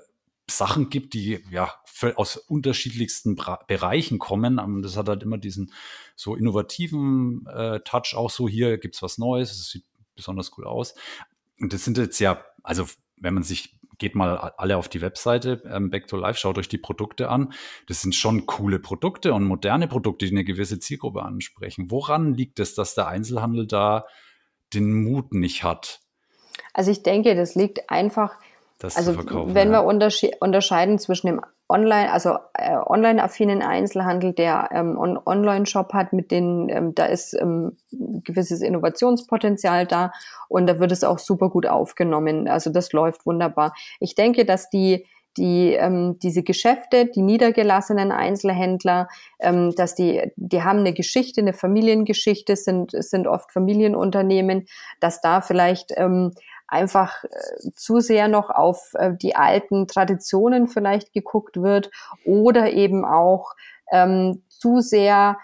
[0.49, 1.73] Sachen gibt, die ja
[2.15, 4.59] aus unterschiedlichsten Bra Bereichen kommen.
[4.59, 5.71] Ähm, das hat halt immer diesen
[6.15, 10.95] so innovativen äh, Touch, auch so hier gibt's was Neues, es sieht besonders cool aus.
[11.59, 12.85] Und das sind jetzt ja, also
[13.17, 16.67] wenn man sich geht mal alle auf die Webseite ähm, Back to Life, schaut euch
[16.67, 17.53] die Produkte an.
[17.87, 21.89] Das sind schon coole Produkte und moderne Produkte, die eine gewisse Zielgruppe ansprechen.
[21.89, 24.05] Woran liegt es, dass der Einzelhandel da
[24.73, 26.01] den Mut nicht hat?
[26.73, 28.33] Also ich denke, das liegt einfach
[28.79, 29.17] das also
[29.53, 29.85] wenn ja.
[29.85, 36.29] wir unterscheiden zwischen dem Online, also äh, online-affinen Einzelhandel, der ähm, on Online-Shop hat, mit
[36.29, 40.11] denen ähm, da ist ähm, gewisses Innovationspotenzial da
[40.49, 42.47] und da wird es auch super gut aufgenommen.
[42.47, 43.73] Also das läuft wunderbar.
[43.99, 45.05] Ich denke, dass die
[45.37, 49.07] die ähm, diese Geschäfte, die niedergelassenen Einzelhändler,
[49.39, 54.65] ähm, dass die die haben eine Geschichte, eine Familiengeschichte, sind sind oft Familienunternehmen,
[54.99, 56.33] dass da vielleicht ähm,
[56.67, 61.91] einfach äh, zu sehr noch auf äh, die alten Traditionen vielleicht geguckt wird
[62.25, 63.53] oder eben auch
[63.91, 65.37] ähm, zu sehr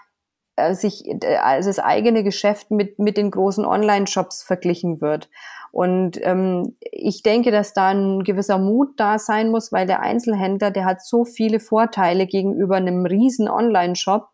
[0.56, 1.04] äh, sich
[1.42, 5.28] also das eigene Geschäft mit, mit den großen Online-Shops verglichen wird.
[5.72, 10.72] Und ähm, ich denke, dass da ein gewisser Mut da sein muss, weil der Einzelhändler,
[10.72, 14.29] der hat so viele Vorteile gegenüber einem riesen Online-Shop,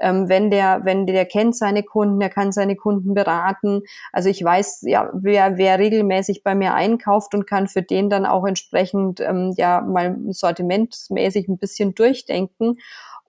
[0.00, 3.82] ähm, wenn der, wenn der kennt seine Kunden, der kann seine Kunden beraten.
[4.12, 8.26] Also ich weiß ja, wer, wer regelmäßig bei mir einkauft und kann für den dann
[8.26, 12.76] auch entsprechend ähm, ja mal sortimentmäßig ein bisschen durchdenken.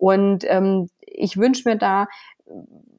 [0.01, 2.07] Und ähm, ich wünsche mir da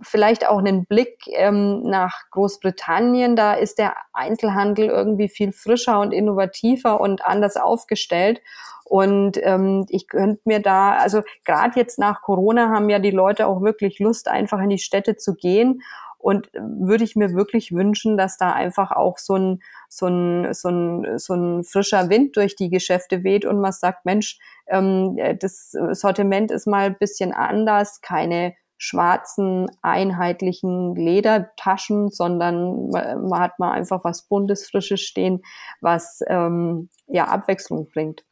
[0.00, 3.34] vielleicht auch einen Blick ähm, nach Großbritannien.
[3.34, 8.40] Da ist der Einzelhandel irgendwie viel frischer und innovativer und anders aufgestellt.
[8.84, 13.48] Und ähm, ich könnte mir da, also gerade jetzt nach Corona haben ja die Leute
[13.48, 15.82] auch wirklich Lust, einfach in die Städte zu gehen.
[16.22, 20.68] Und würde ich mir wirklich wünschen, dass da einfach auch so ein, so ein, so
[20.68, 25.72] ein, so ein frischer Wind durch die Geschäfte weht und man sagt, Mensch, ähm, das
[25.92, 34.02] Sortiment ist mal ein bisschen anders, keine schwarzen, einheitlichen Ledertaschen, sondern man hat mal einfach
[34.04, 35.42] was Buntes, Frisches stehen,
[35.80, 38.24] was ähm, ja Abwechslung bringt.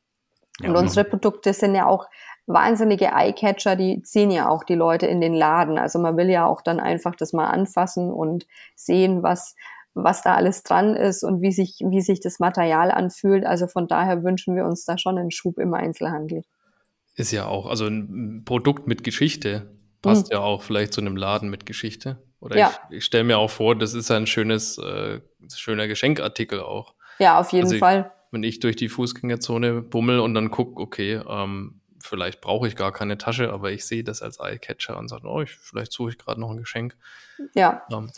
[0.61, 2.09] Ja, und unsere Produkte sind ja auch
[2.53, 5.79] wahnsinnige Eyecatcher, die ziehen ja auch die Leute in den Laden.
[5.79, 9.55] Also man will ja auch dann einfach das mal anfassen und sehen, was,
[9.95, 13.47] was da alles dran ist und wie sich, wie sich das Material anfühlt.
[13.47, 16.43] Also von daher wünschen wir uns da schon einen Schub im Einzelhandel.
[17.15, 19.71] Ist ja auch, also ein Produkt mit Geschichte
[20.03, 20.37] passt mhm.
[20.37, 22.19] ja auch vielleicht zu einem Laden mit Geschichte.
[22.41, 22.73] Oder ja.
[22.89, 25.21] ich, ich stelle mir auch vor, das ist ein schönes, äh,
[25.55, 26.95] schöner Geschenkartikel auch.
[27.19, 28.11] Ja, auf jeden also ich, Fall.
[28.31, 32.93] Wenn ich durch die Fußgängerzone bummel und dann gucke, okay, ähm, vielleicht brauche ich gar
[32.93, 36.19] keine Tasche, aber ich sehe das als Eyecatcher und sage, oh, ich, vielleicht suche ich
[36.19, 36.97] gerade noch ein Geschenk.
[37.55, 37.83] Ja.
[37.91, 38.11] Ähm.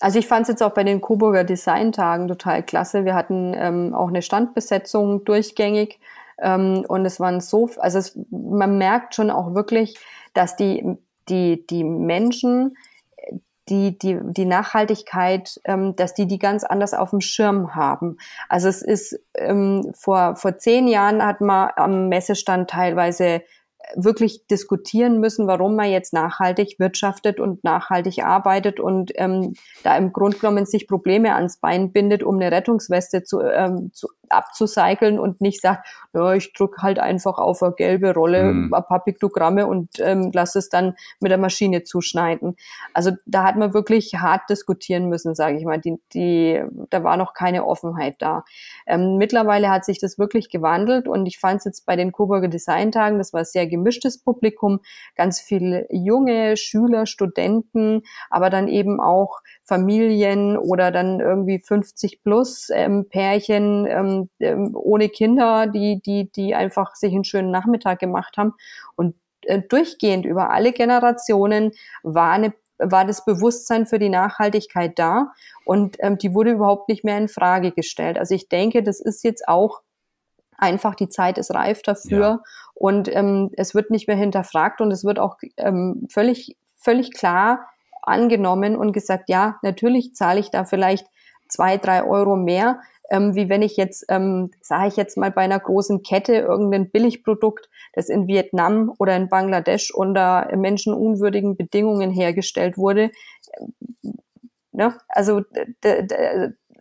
[0.00, 3.04] Also ich fand es jetzt auch bei den Coburger Design-Tagen total klasse.
[3.04, 5.98] Wir hatten ähm, auch eine Standbesetzung durchgängig
[6.38, 9.98] ähm, und es waren so, also es, man merkt schon auch wirklich,
[10.34, 10.96] dass die,
[11.28, 12.76] die, die Menschen
[13.68, 18.18] die, die, die Nachhaltigkeit, ähm, dass die die ganz anders auf dem Schirm haben.
[18.48, 23.42] Also es ist ähm, vor, vor zehn Jahren hat man am Messestand teilweise
[23.94, 30.12] wirklich diskutieren müssen, warum man jetzt nachhaltig wirtschaftet und nachhaltig arbeitet und ähm, da im
[30.12, 35.40] Grunde genommen sich Probleme ans Bein bindet, um eine Rettungsweste zu, ähm, zu abzucyceln und
[35.40, 38.74] nicht sagt, ja, ich drücke halt einfach auf eine gelbe Rolle mhm.
[38.74, 42.56] ein paar Piktogramme und ähm, lasse es dann mit der Maschine zuschneiden.
[42.92, 45.80] Also da hat man wirklich hart diskutieren müssen, sage ich mal.
[45.80, 48.44] Die, die, da war noch keine Offenheit da.
[48.86, 52.48] Ähm, mittlerweile hat sich das wirklich gewandelt und ich fand es jetzt bei den Coburger
[52.48, 54.80] Designtagen, das war sehr gemischtes Publikum,
[55.16, 62.68] ganz viele junge Schüler, Studenten, aber dann eben auch Familien oder dann irgendwie 50 plus
[62.70, 68.36] ähm, Pärchen ähm, ähm, ohne Kinder, die, die, die einfach sich einen schönen Nachmittag gemacht
[68.36, 68.52] haben.
[68.94, 75.32] Und äh, durchgehend über alle Generationen war eine war das Bewusstsein für die Nachhaltigkeit da
[75.64, 78.18] und ähm, die wurde überhaupt nicht mehr in Frage gestellt.
[78.18, 79.82] Also ich denke, das ist jetzt auch
[80.58, 82.42] einfach die Zeit ist reif dafür ja.
[82.74, 87.66] und ähm, es wird nicht mehr hinterfragt und es wird auch ähm, völlig völlig klar
[88.06, 91.06] angenommen und gesagt, ja, natürlich zahle ich da vielleicht
[91.48, 92.80] zwei, drei Euro mehr,
[93.10, 96.90] ähm, wie wenn ich jetzt, ähm, sage ich jetzt mal, bei einer großen Kette irgendein
[96.90, 103.10] Billigprodukt, das in Vietnam oder in Bangladesch unter menschenunwürdigen Bedingungen hergestellt wurde.
[104.72, 104.94] Ne?
[105.08, 105.42] Also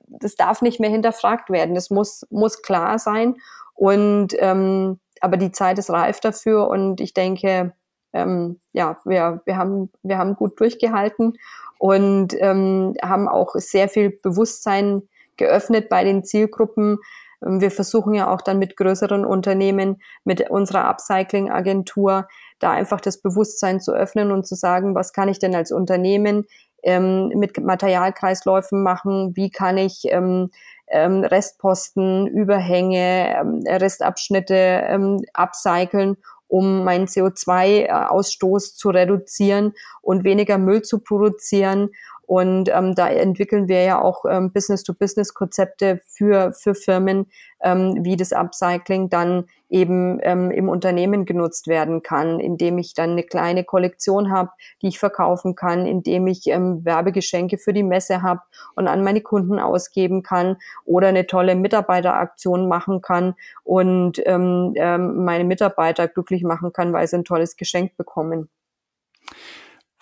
[0.08, 1.76] das darf nicht mehr hinterfragt werden.
[1.76, 3.36] Das muss, muss klar sein.
[3.76, 7.74] Und ähm, aber die Zeit ist reif dafür und ich denke,
[8.14, 11.34] ähm, ja, wir, wir, haben, wir haben gut durchgehalten
[11.80, 15.02] und ähm, haben auch sehr viel Bewusstsein
[15.38, 17.00] geöffnet bei den Zielgruppen.
[17.46, 22.28] Ähm, wir versuchen ja auch dann mit größeren Unternehmen, mit unserer Upcycling-Agentur,
[22.60, 26.46] da einfach das Bewusstsein zu öffnen und zu sagen, was kann ich denn als Unternehmen
[26.84, 29.36] ähm, mit Materialkreisläufen machen?
[29.36, 30.52] Wie kann ich ähm,
[30.88, 36.18] ähm, Restposten, Überhänge, ähm, Restabschnitte ähm, upcyclen
[36.54, 39.74] um meinen CO2-Ausstoß zu reduzieren
[40.04, 41.90] und weniger Müll zu produzieren.
[42.26, 47.28] Und ähm, da entwickeln wir ja auch ähm, Business-to-Business-Konzepte für, für Firmen,
[47.62, 53.12] ähm, wie das Upcycling dann eben ähm, im Unternehmen genutzt werden kann, indem ich dann
[53.12, 54.52] eine kleine Kollektion habe,
[54.82, 58.42] die ich verkaufen kann, indem ich ähm, Werbegeschenke für die Messe habe
[58.76, 65.26] und an meine Kunden ausgeben kann oder eine tolle Mitarbeiteraktion machen kann und ähm, ähm,
[65.26, 68.50] meine Mitarbeiter glücklich machen kann, weil sie ein tolles Geschenk bekommen.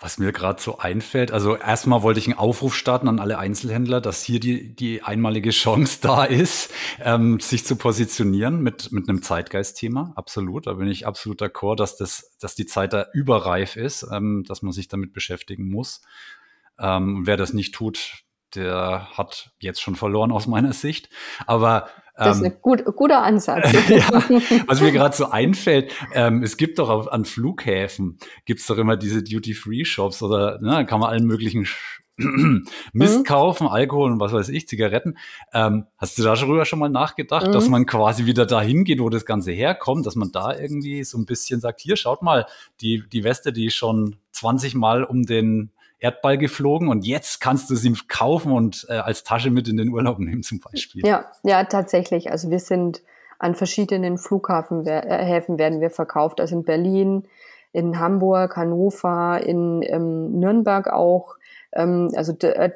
[0.02, 4.00] Was mir gerade so einfällt, also erstmal wollte ich einen Aufruf starten an alle Einzelhändler,
[4.00, 9.22] dass hier die, die einmalige Chance da ist, ähm, sich zu positionieren mit, mit einem
[9.22, 10.12] Zeitgeistthema.
[10.16, 10.66] Absolut.
[10.66, 14.62] Da bin ich absolut d'accord, dass das, dass die Zeit da überreif ist, ähm, dass
[14.62, 16.02] man sich damit beschäftigen muss.
[16.80, 18.24] Ähm, wer das nicht tut,
[18.56, 21.10] der hat jetzt schon verloren aus meiner Sicht.
[21.46, 21.88] Aber
[22.24, 23.72] das ist ein ähm, gut, guter Ansatz.
[23.88, 24.08] ja,
[24.66, 28.96] was mir gerade so einfällt, ähm, es gibt doch auf, an Flughäfen, gibt's doch immer
[28.96, 31.66] diese Duty-Free-Shops oder ne, kann man allen möglichen
[32.92, 33.24] Mist mhm.
[33.24, 35.16] kaufen, Alkohol und was weiß ich, Zigaretten.
[35.52, 37.52] Ähm, hast du darüber schon mal nachgedacht, mhm.
[37.52, 41.18] dass man quasi wieder dahin geht, wo das Ganze herkommt, dass man da irgendwie so
[41.18, 42.46] ein bisschen sagt, hier, schaut mal,
[42.80, 45.70] die, die Weste, die schon 20 Mal um den
[46.02, 49.90] Erdball geflogen und jetzt kannst du sie kaufen und äh, als Tasche mit in den
[49.90, 51.06] Urlaub nehmen zum Beispiel.
[51.06, 52.32] Ja, ja, tatsächlich.
[52.32, 53.02] Also wir sind
[53.38, 57.28] an verschiedenen Flughäfen äh, werden wir verkauft, also in Berlin,
[57.72, 61.36] in Hamburg, Hannover, in ähm, Nürnberg auch.
[61.74, 62.70] Ähm, also äh,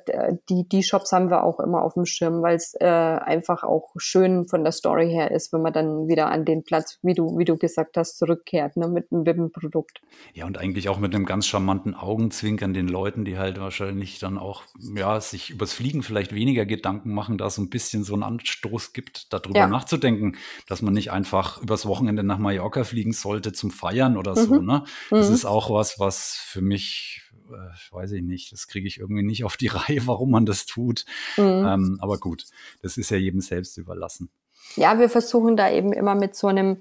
[0.48, 3.90] die, die Shops haben wir auch immer auf dem Schirm, weil es äh, einfach auch
[3.96, 7.36] schön von der Story her ist, wenn man dann wieder an den Platz, wie du,
[7.38, 10.00] wie du gesagt hast, zurückkehrt, ne, mit, mit dem Produkt.
[10.32, 14.38] Ja, und eigentlich auch mit einem ganz charmanten Augenzwinkern den Leuten, die halt wahrscheinlich dann
[14.38, 18.22] auch, ja, sich übers Fliegen vielleicht weniger Gedanken machen, da so ein bisschen so einen
[18.22, 19.68] Anstoß gibt, darüber ja.
[19.68, 20.36] nachzudenken,
[20.68, 24.44] dass man nicht einfach übers Wochenende nach Mallorca fliegen sollte zum Feiern oder mhm.
[24.44, 24.84] so, ne?
[25.10, 25.34] Das mhm.
[25.34, 29.44] ist auch was, was für mich äh, weiß ich nicht, das kriege ich irgendwie nicht
[29.44, 31.04] auf die Reihe, warum man das tut.
[31.36, 31.66] Mhm.
[31.66, 32.44] Ähm, aber gut,
[32.82, 34.30] das ist ja jedem selbst überlassen.
[34.74, 36.78] Ja, wir versuchen da eben immer mit so einem,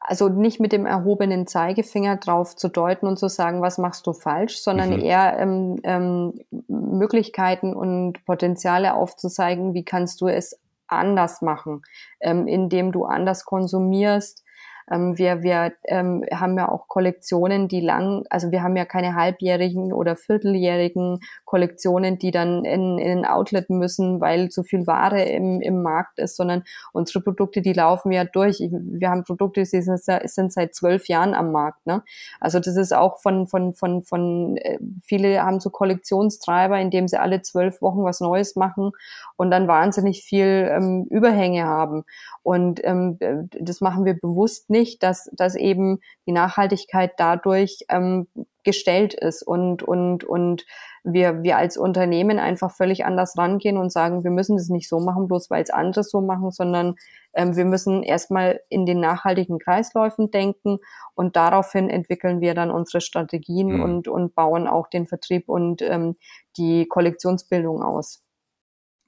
[0.00, 4.12] also nicht mit dem erhobenen Zeigefinger drauf zu deuten und zu sagen, was machst du
[4.12, 5.00] falsch, sondern mhm.
[5.00, 11.82] eher ähm, ähm, Möglichkeiten und Potenziale aufzuzeigen, wie kannst du es anders machen,
[12.20, 14.44] ähm, indem du anders konsumierst,
[14.90, 19.14] ähm, wir wir ähm, haben ja auch Kollektionen, die lang, also wir haben ja keine
[19.14, 25.62] halbjährigen oder vierteljährigen Kollektionen, die dann in, in Outlet müssen, weil zu viel Ware im,
[25.62, 28.58] im Markt ist, sondern unsere Produkte, die laufen ja durch.
[28.60, 31.86] Wir haben Produkte, die sind, sind seit zwölf Jahren am Markt.
[31.86, 32.02] Ne?
[32.38, 37.18] Also das ist auch von, von, von, von äh, viele haben so Kollektionstreiber, indem sie
[37.18, 38.92] alle zwölf Wochen was Neues machen
[39.36, 42.04] und dann wahnsinnig viel ähm, Überhänge haben.
[42.42, 43.18] Und ähm,
[43.58, 48.26] das machen wir bewusst nicht, dass, dass eben die Nachhaltigkeit dadurch ähm,
[48.68, 50.66] gestellt ist und, und, und
[51.12, 55.00] wir, wir als Unternehmen einfach völlig anders rangehen und sagen, wir müssen das nicht so
[55.00, 56.96] machen, bloß weil es andere so machen, sondern
[57.34, 60.78] ähm, wir müssen erstmal in den nachhaltigen Kreisläufen denken
[61.14, 63.82] und daraufhin entwickeln wir dann unsere Strategien mhm.
[63.82, 66.16] und, und bauen auch den Vertrieb und ähm,
[66.56, 68.24] die Kollektionsbildung aus.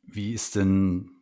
[0.03, 1.20] Wie ist denn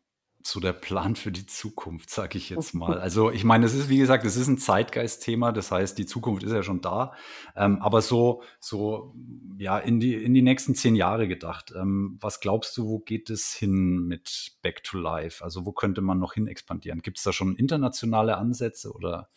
[0.49, 2.99] so der Plan für die Zukunft, sage ich jetzt mal.
[2.99, 6.43] Also ich meine, es ist, wie gesagt, es ist ein Zeitgeistthema, das heißt, die Zukunft
[6.43, 7.13] ist ja schon da,
[7.57, 9.15] ähm, aber so, so,
[9.59, 11.73] ja, in die, in die nächsten zehn Jahre gedacht.
[11.77, 15.45] Ähm, was glaubst du, wo geht es hin mit Back to Life?
[15.45, 17.03] Also wo könnte man noch hin expandieren?
[17.03, 19.29] Gibt es da schon internationale Ansätze oder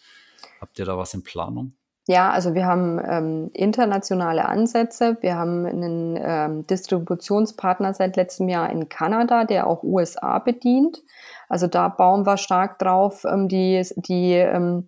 [0.60, 1.74] habt ihr da was in Planung?
[2.08, 5.18] Ja, also wir haben ähm, internationale Ansätze.
[5.22, 11.02] Wir haben einen ähm, Distributionspartner seit letztem Jahr in Kanada, der auch USA bedient.
[11.48, 13.24] Also da bauen wir stark drauf.
[13.26, 14.88] Ähm, die die ähm,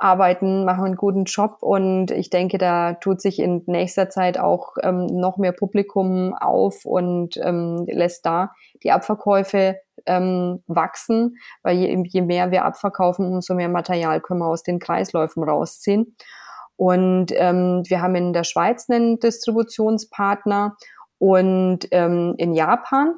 [0.00, 4.76] arbeiten, machen einen guten Job und ich denke, da tut sich in nächster Zeit auch
[4.82, 8.52] ähm, noch mehr Publikum auf und ähm, lässt da
[8.82, 14.46] die Abverkäufe ähm, wachsen, weil je, je mehr wir abverkaufen, umso mehr Material können wir
[14.46, 16.16] aus den Kreisläufen rausziehen.
[16.80, 20.78] Und ähm, wir haben in der Schweiz einen Distributionspartner
[21.18, 23.16] und ähm, in Japan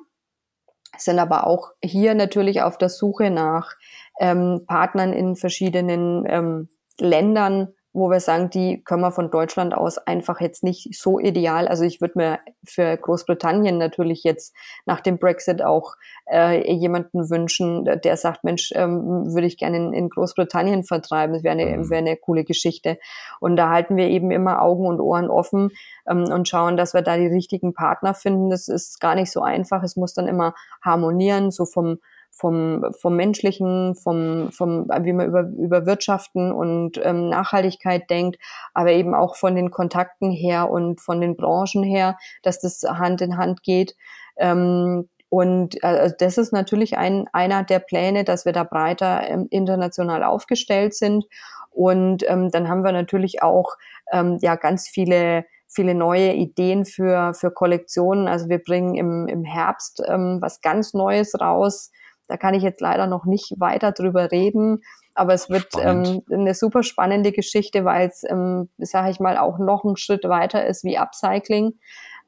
[0.98, 3.70] sind aber auch hier natürlich auf der Suche nach
[4.18, 9.98] ähm, Partnern in verschiedenen ähm, Ländern, wo wir sagen, die können wir von Deutschland aus
[9.98, 11.68] einfach jetzt nicht so ideal.
[11.68, 14.54] Also ich würde mir für Großbritannien natürlich jetzt
[14.86, 15.94] nach dem Brexit auch
[16.30, 21.34] äh, jemanden wünschen, der sagt, Mensch, ähm, würde ich gerne in, in, Großbritannien vertreiben.
[21.34, 21.90] Das wäre eine, mhm.
[21.90, 22.98] wäre eine coole Geschichte.
[23.40, 25.70] Und da halten wir eben immer Augen und Ohren offen
[26.08, 28.48] ähm, und schauen, dass wir da die richtigen Partner finden.
[28.48, 29.82] Das ist gar nicht so einfach.
[29.82, 31.98] Es muss dann immer harmonieren, so vom
[32.32, 38.38] vom, vom Menschlichen, vom, vom, wie man über, über Wirtschaften und ähm, Nachhaltigkeit denkt,
[38.74, 43.20] aber eben auch von den Kontakten her und von den Branchen her, dass das Hand
[43.20, 43.94] in Hand geht.
[44.36, 49.46] Ähm, und äh, das ist natürlich ein, einer der Pläne, dass wir da breiter ähm,
[49.50, 51.26] international aufgestellt sind.
[51.70, 53.76] Und ähm, dann haben wir natürlich auch
[54.10, 58.28] ähm, ja ganz viele viele neue Ideen für, für Kollektionen.
[58.28, 61.90] Also wir bringen im, im Herbst ähm, was ganz Neues raus,
[62.28, 64.82] da kann ich jetzt leider noch nicht weiter drüber reden.
[65.14, 69.58] Aber es wird ähm, eine super spannende Geschichte, weil es, ähm, sage ich mal, auch
[69.58, 71.78] noch einen Schritt weiter ist wie Upcycling.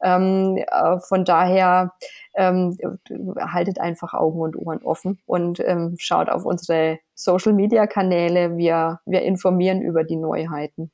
[0.03, 1.93] Ähm, äh, von daher
[2.35, 2.77] ähm,
[3.39, 8.59] haltet einfach Augen und Ohren offen und ähm, schaut auf unsere Social-Media-Kanäle.
[8.59, 10.91] Wir, wir informieren über die Neuheiten.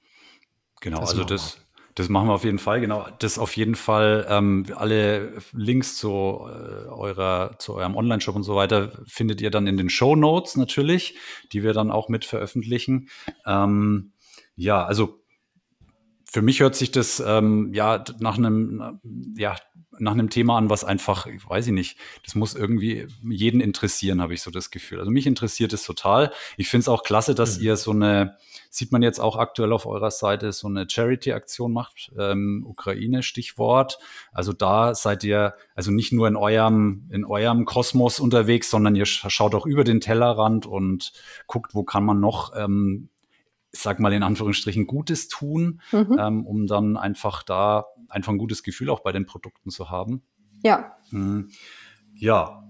[0.81, 1.59] Genau, das also das,
[2.01, 3.07] das machen wir auf jeden Fall, genau.
[3.19, 8.57] Das auf jeden Fall, ähm, alle Links zu äh, eurer, zu eurem Online-Shop und so
[8.57, 11.15] weiter findet ihr dann in den Show Notes natürlich,
[11.53, 13.11] die wir dann auch mit veröffentlichen.
[13.45, 14.13] Ähm,
[14.57, 15.20] ja, also
[16.31, 19.01] für mich hört sich das ähm, ja nach einem
[19.37, 19.57] ja
[20.01, 24.23] nach einem Thema an, was einfach, ich weiß ich nicht, das muss irgendwie jeden interessieren,
[24.23, 24.99] habe ich so das Gefühl.
[24.99, 26.33] Also mich interessiert es total.
[26.57, 27.65] Ich finde es auch klasse, dass mhm.
[27.67, 28.37] ihr so eine,
[28.71, 33.99] sieht man jetzt auch aktuell auf eurer Seite, so eine Charity-Aktion macht, ähm, Ukraine-Stichwort.
[34.33, 39.07] Also da seid ihr also nicht nur in eurem, in eurem Kosmos unterwegs, sondern ihr
[39.07, 41.13] schaut auch über den Tellerrand und
[41.47, 43.11] guckt, wo kann man noch ähm,
[43.73, 46.17] sag mal in Anführungsstrichen, Gutes tun, mhm.
[46.19, 50.23] ähm, um dann einfach da einfach ein gutes Gefühl auch bei den Produkten zu haben.
[50.63, 50.97] Ja.
[51.11, 51.51] Mhm.
[52.15, 52.65] Ja.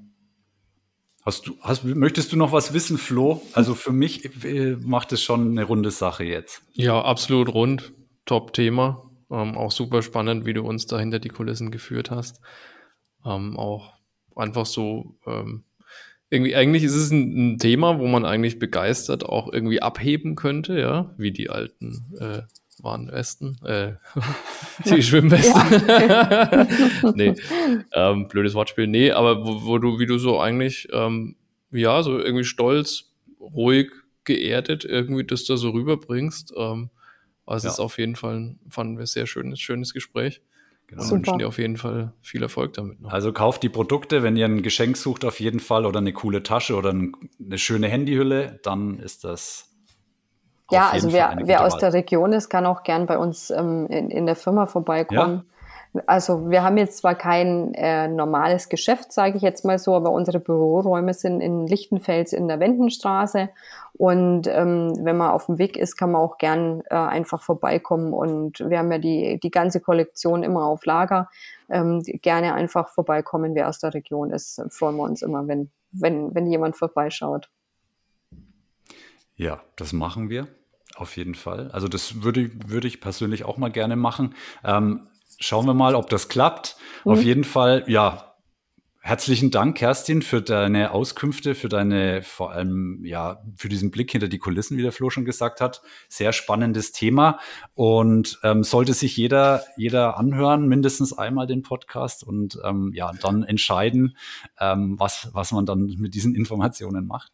[1.24, 3.42] Hast du, hast, möchtest du noch was wissen, Flo?
[3.52, 6.62] Also für mich äh, macht es schon eine runde Sache jetzt.
[6.72, 7.92] Ja, absolut rund.
[8.24, 9.10] Top-Thema.
[9.30, 12.40] Ähm, auch super spannend, wie du uns da hinter die Kulissen geführt hast.
[13.24, 13.94] Ähm, auch
[14.34, 15.64] einfach so ähm,
[16.30, 20.78] irgendwie, eigentlich ist es ein, ein, Thema, wo man eigentlich begeistert auch irgendwie abheben könnte,
[20.78, 22.42] ja, wie die alten äh,
[22.78, 23.94] Warnwesten, äh,
[24.88, 25.60] die Schwimmwesten.
[27.16, 27.34] nee,
[27.92, 28.86] ähm, blödes Wortspiel.
[28.86, 31.34] Nee, aber wo, wo, du, wie du so eigentlich, ähm,
[31.72, 33.90] ja, so irgendwie stolz, ruhig,
[34.24, 36.54] geerdet irgendwie das da so rüberbringst.
[36.56, 36.90] Ähm,
[37.44, 37.70] also ja.
[37.70, 40.40] es ist auf jeden Fall, fanden wir, sehr schönes, schönes Gespräch.
[40.90, 41.02] Genau.
[41.02, 43.12] Und wünschen dir auf jeden Fall viel Erfolg damit noch.
[43.12, 46.42] Also kauft die Produkte, wenn ihr ein Geschenk sucht auf jeden Fall oder eine coole
[46.42, 49.68] Tasche oder eine schöne Handyhülle, dann ist das
[50.72, 54.10] ja, also wer, wer aus der Region ist, kann auch gern bei uns ähm, in,
[54.10, 55.44] in der Firma vorbeikommen.
[55.92, 56.02] Ja.
[56.06, 60.12] Also wir haben jetzt zwar kein äh, normales Geschäft, sage ich jetzt mal so, aber
[60.12, 63.48] unsere Büroräume sind in Lichtenfels in der Wendenstraße.
[64.00, 68.14] Und ähm, wenn man auf dem Weg ist, kann man auch gern äh, einfach vorbeikommen.
[68.14, 71.28] Und wir haben ja die, die ganze Kollektion immer auf Lager.
[71.68, 74.58] Ähm, gerne einfach vorbeikommen, wer aus der Region ist.
[74.70, 77.50] Freuen wir uns immer, wenn, wenn, wenn jemand vorbeischaut.
[79.36, 80.48] Ja, das machen wir.
[80.96, 81.70] Auf jeden Fall.
[81.70, 84.34] Also das würde, würde ich persönlich auch mal gerne machen.
[84.64, 86.78] Ähm, schauen wir mal, ob das klappt.
[87.04, 87.12] Mhm.
[87.12, 88.29] Auf jeden Fall, ja,
[89.02, 94.28] Herzlichen Dank, Kerstin, für deine Auskünfte, für deine, vor allem, ja, für diesen Blick hinter
[94.28, 95.80] die Kulissen, wie der Flo schon gesagt hat.
[96.10, 97.40] Sehr spannendes Thema.
[97.72, 103.42] Und ähm, sollte sich jeder, jeder anhören, mindestens einmal den Podcast und ähm, ja, dann
[103.42, 104.18] entscheiden,
[104.58, 107.32] ähm, was, was man dann mit diesen Informationen macht.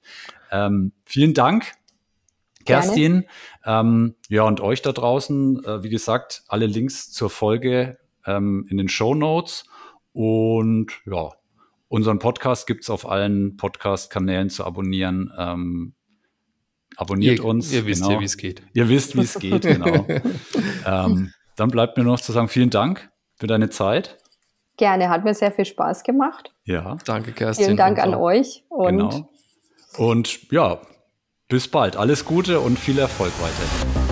[0.52, 1.72] Ähm, vielen Dank.
[2.64, 3.24] Kerstin.
[3.64, 8.76] Ähm, ja, und euch da draußen, äh, wie gesagt, alle Links zur Folge ähm, in
[8.76, 9.64] den Show Notes.
[10.12, 11.30] Und ja,
[11.88, 15.32] unseren Podcast gibt's auf allen Podcast-Kanälen zu abonnieren.
[15.38, 15.94] Ähm,
[16.96, 17.72] abonniert ihr, uns.
[17.72, 18.14] Ihr wisst genau.
[18.14, 18.62] ja, wie es geht.
[18.74, 20.06] Ihr wisst, wie es geht, genau.
[20.86, 24.18] ähm, dann bleibt mir noch zu sagen, vielen Dank für deine Zeit.
[24.76, 26.52] Gerne, hat mir sehr viel Spaß gemacht.
[26.64, 26.96] Ja.
[27.06, 27.64] Danke, Kerstin.
[27.64, 28.64] Vielen Dank an euch.
[28.68, 29.30] Und genau.
[29.96, 30.80] Und ja,
[31.48, 31.96] bis bald.
[31.96, 34.05] Alles Gute und viel Erfolg weiterhin.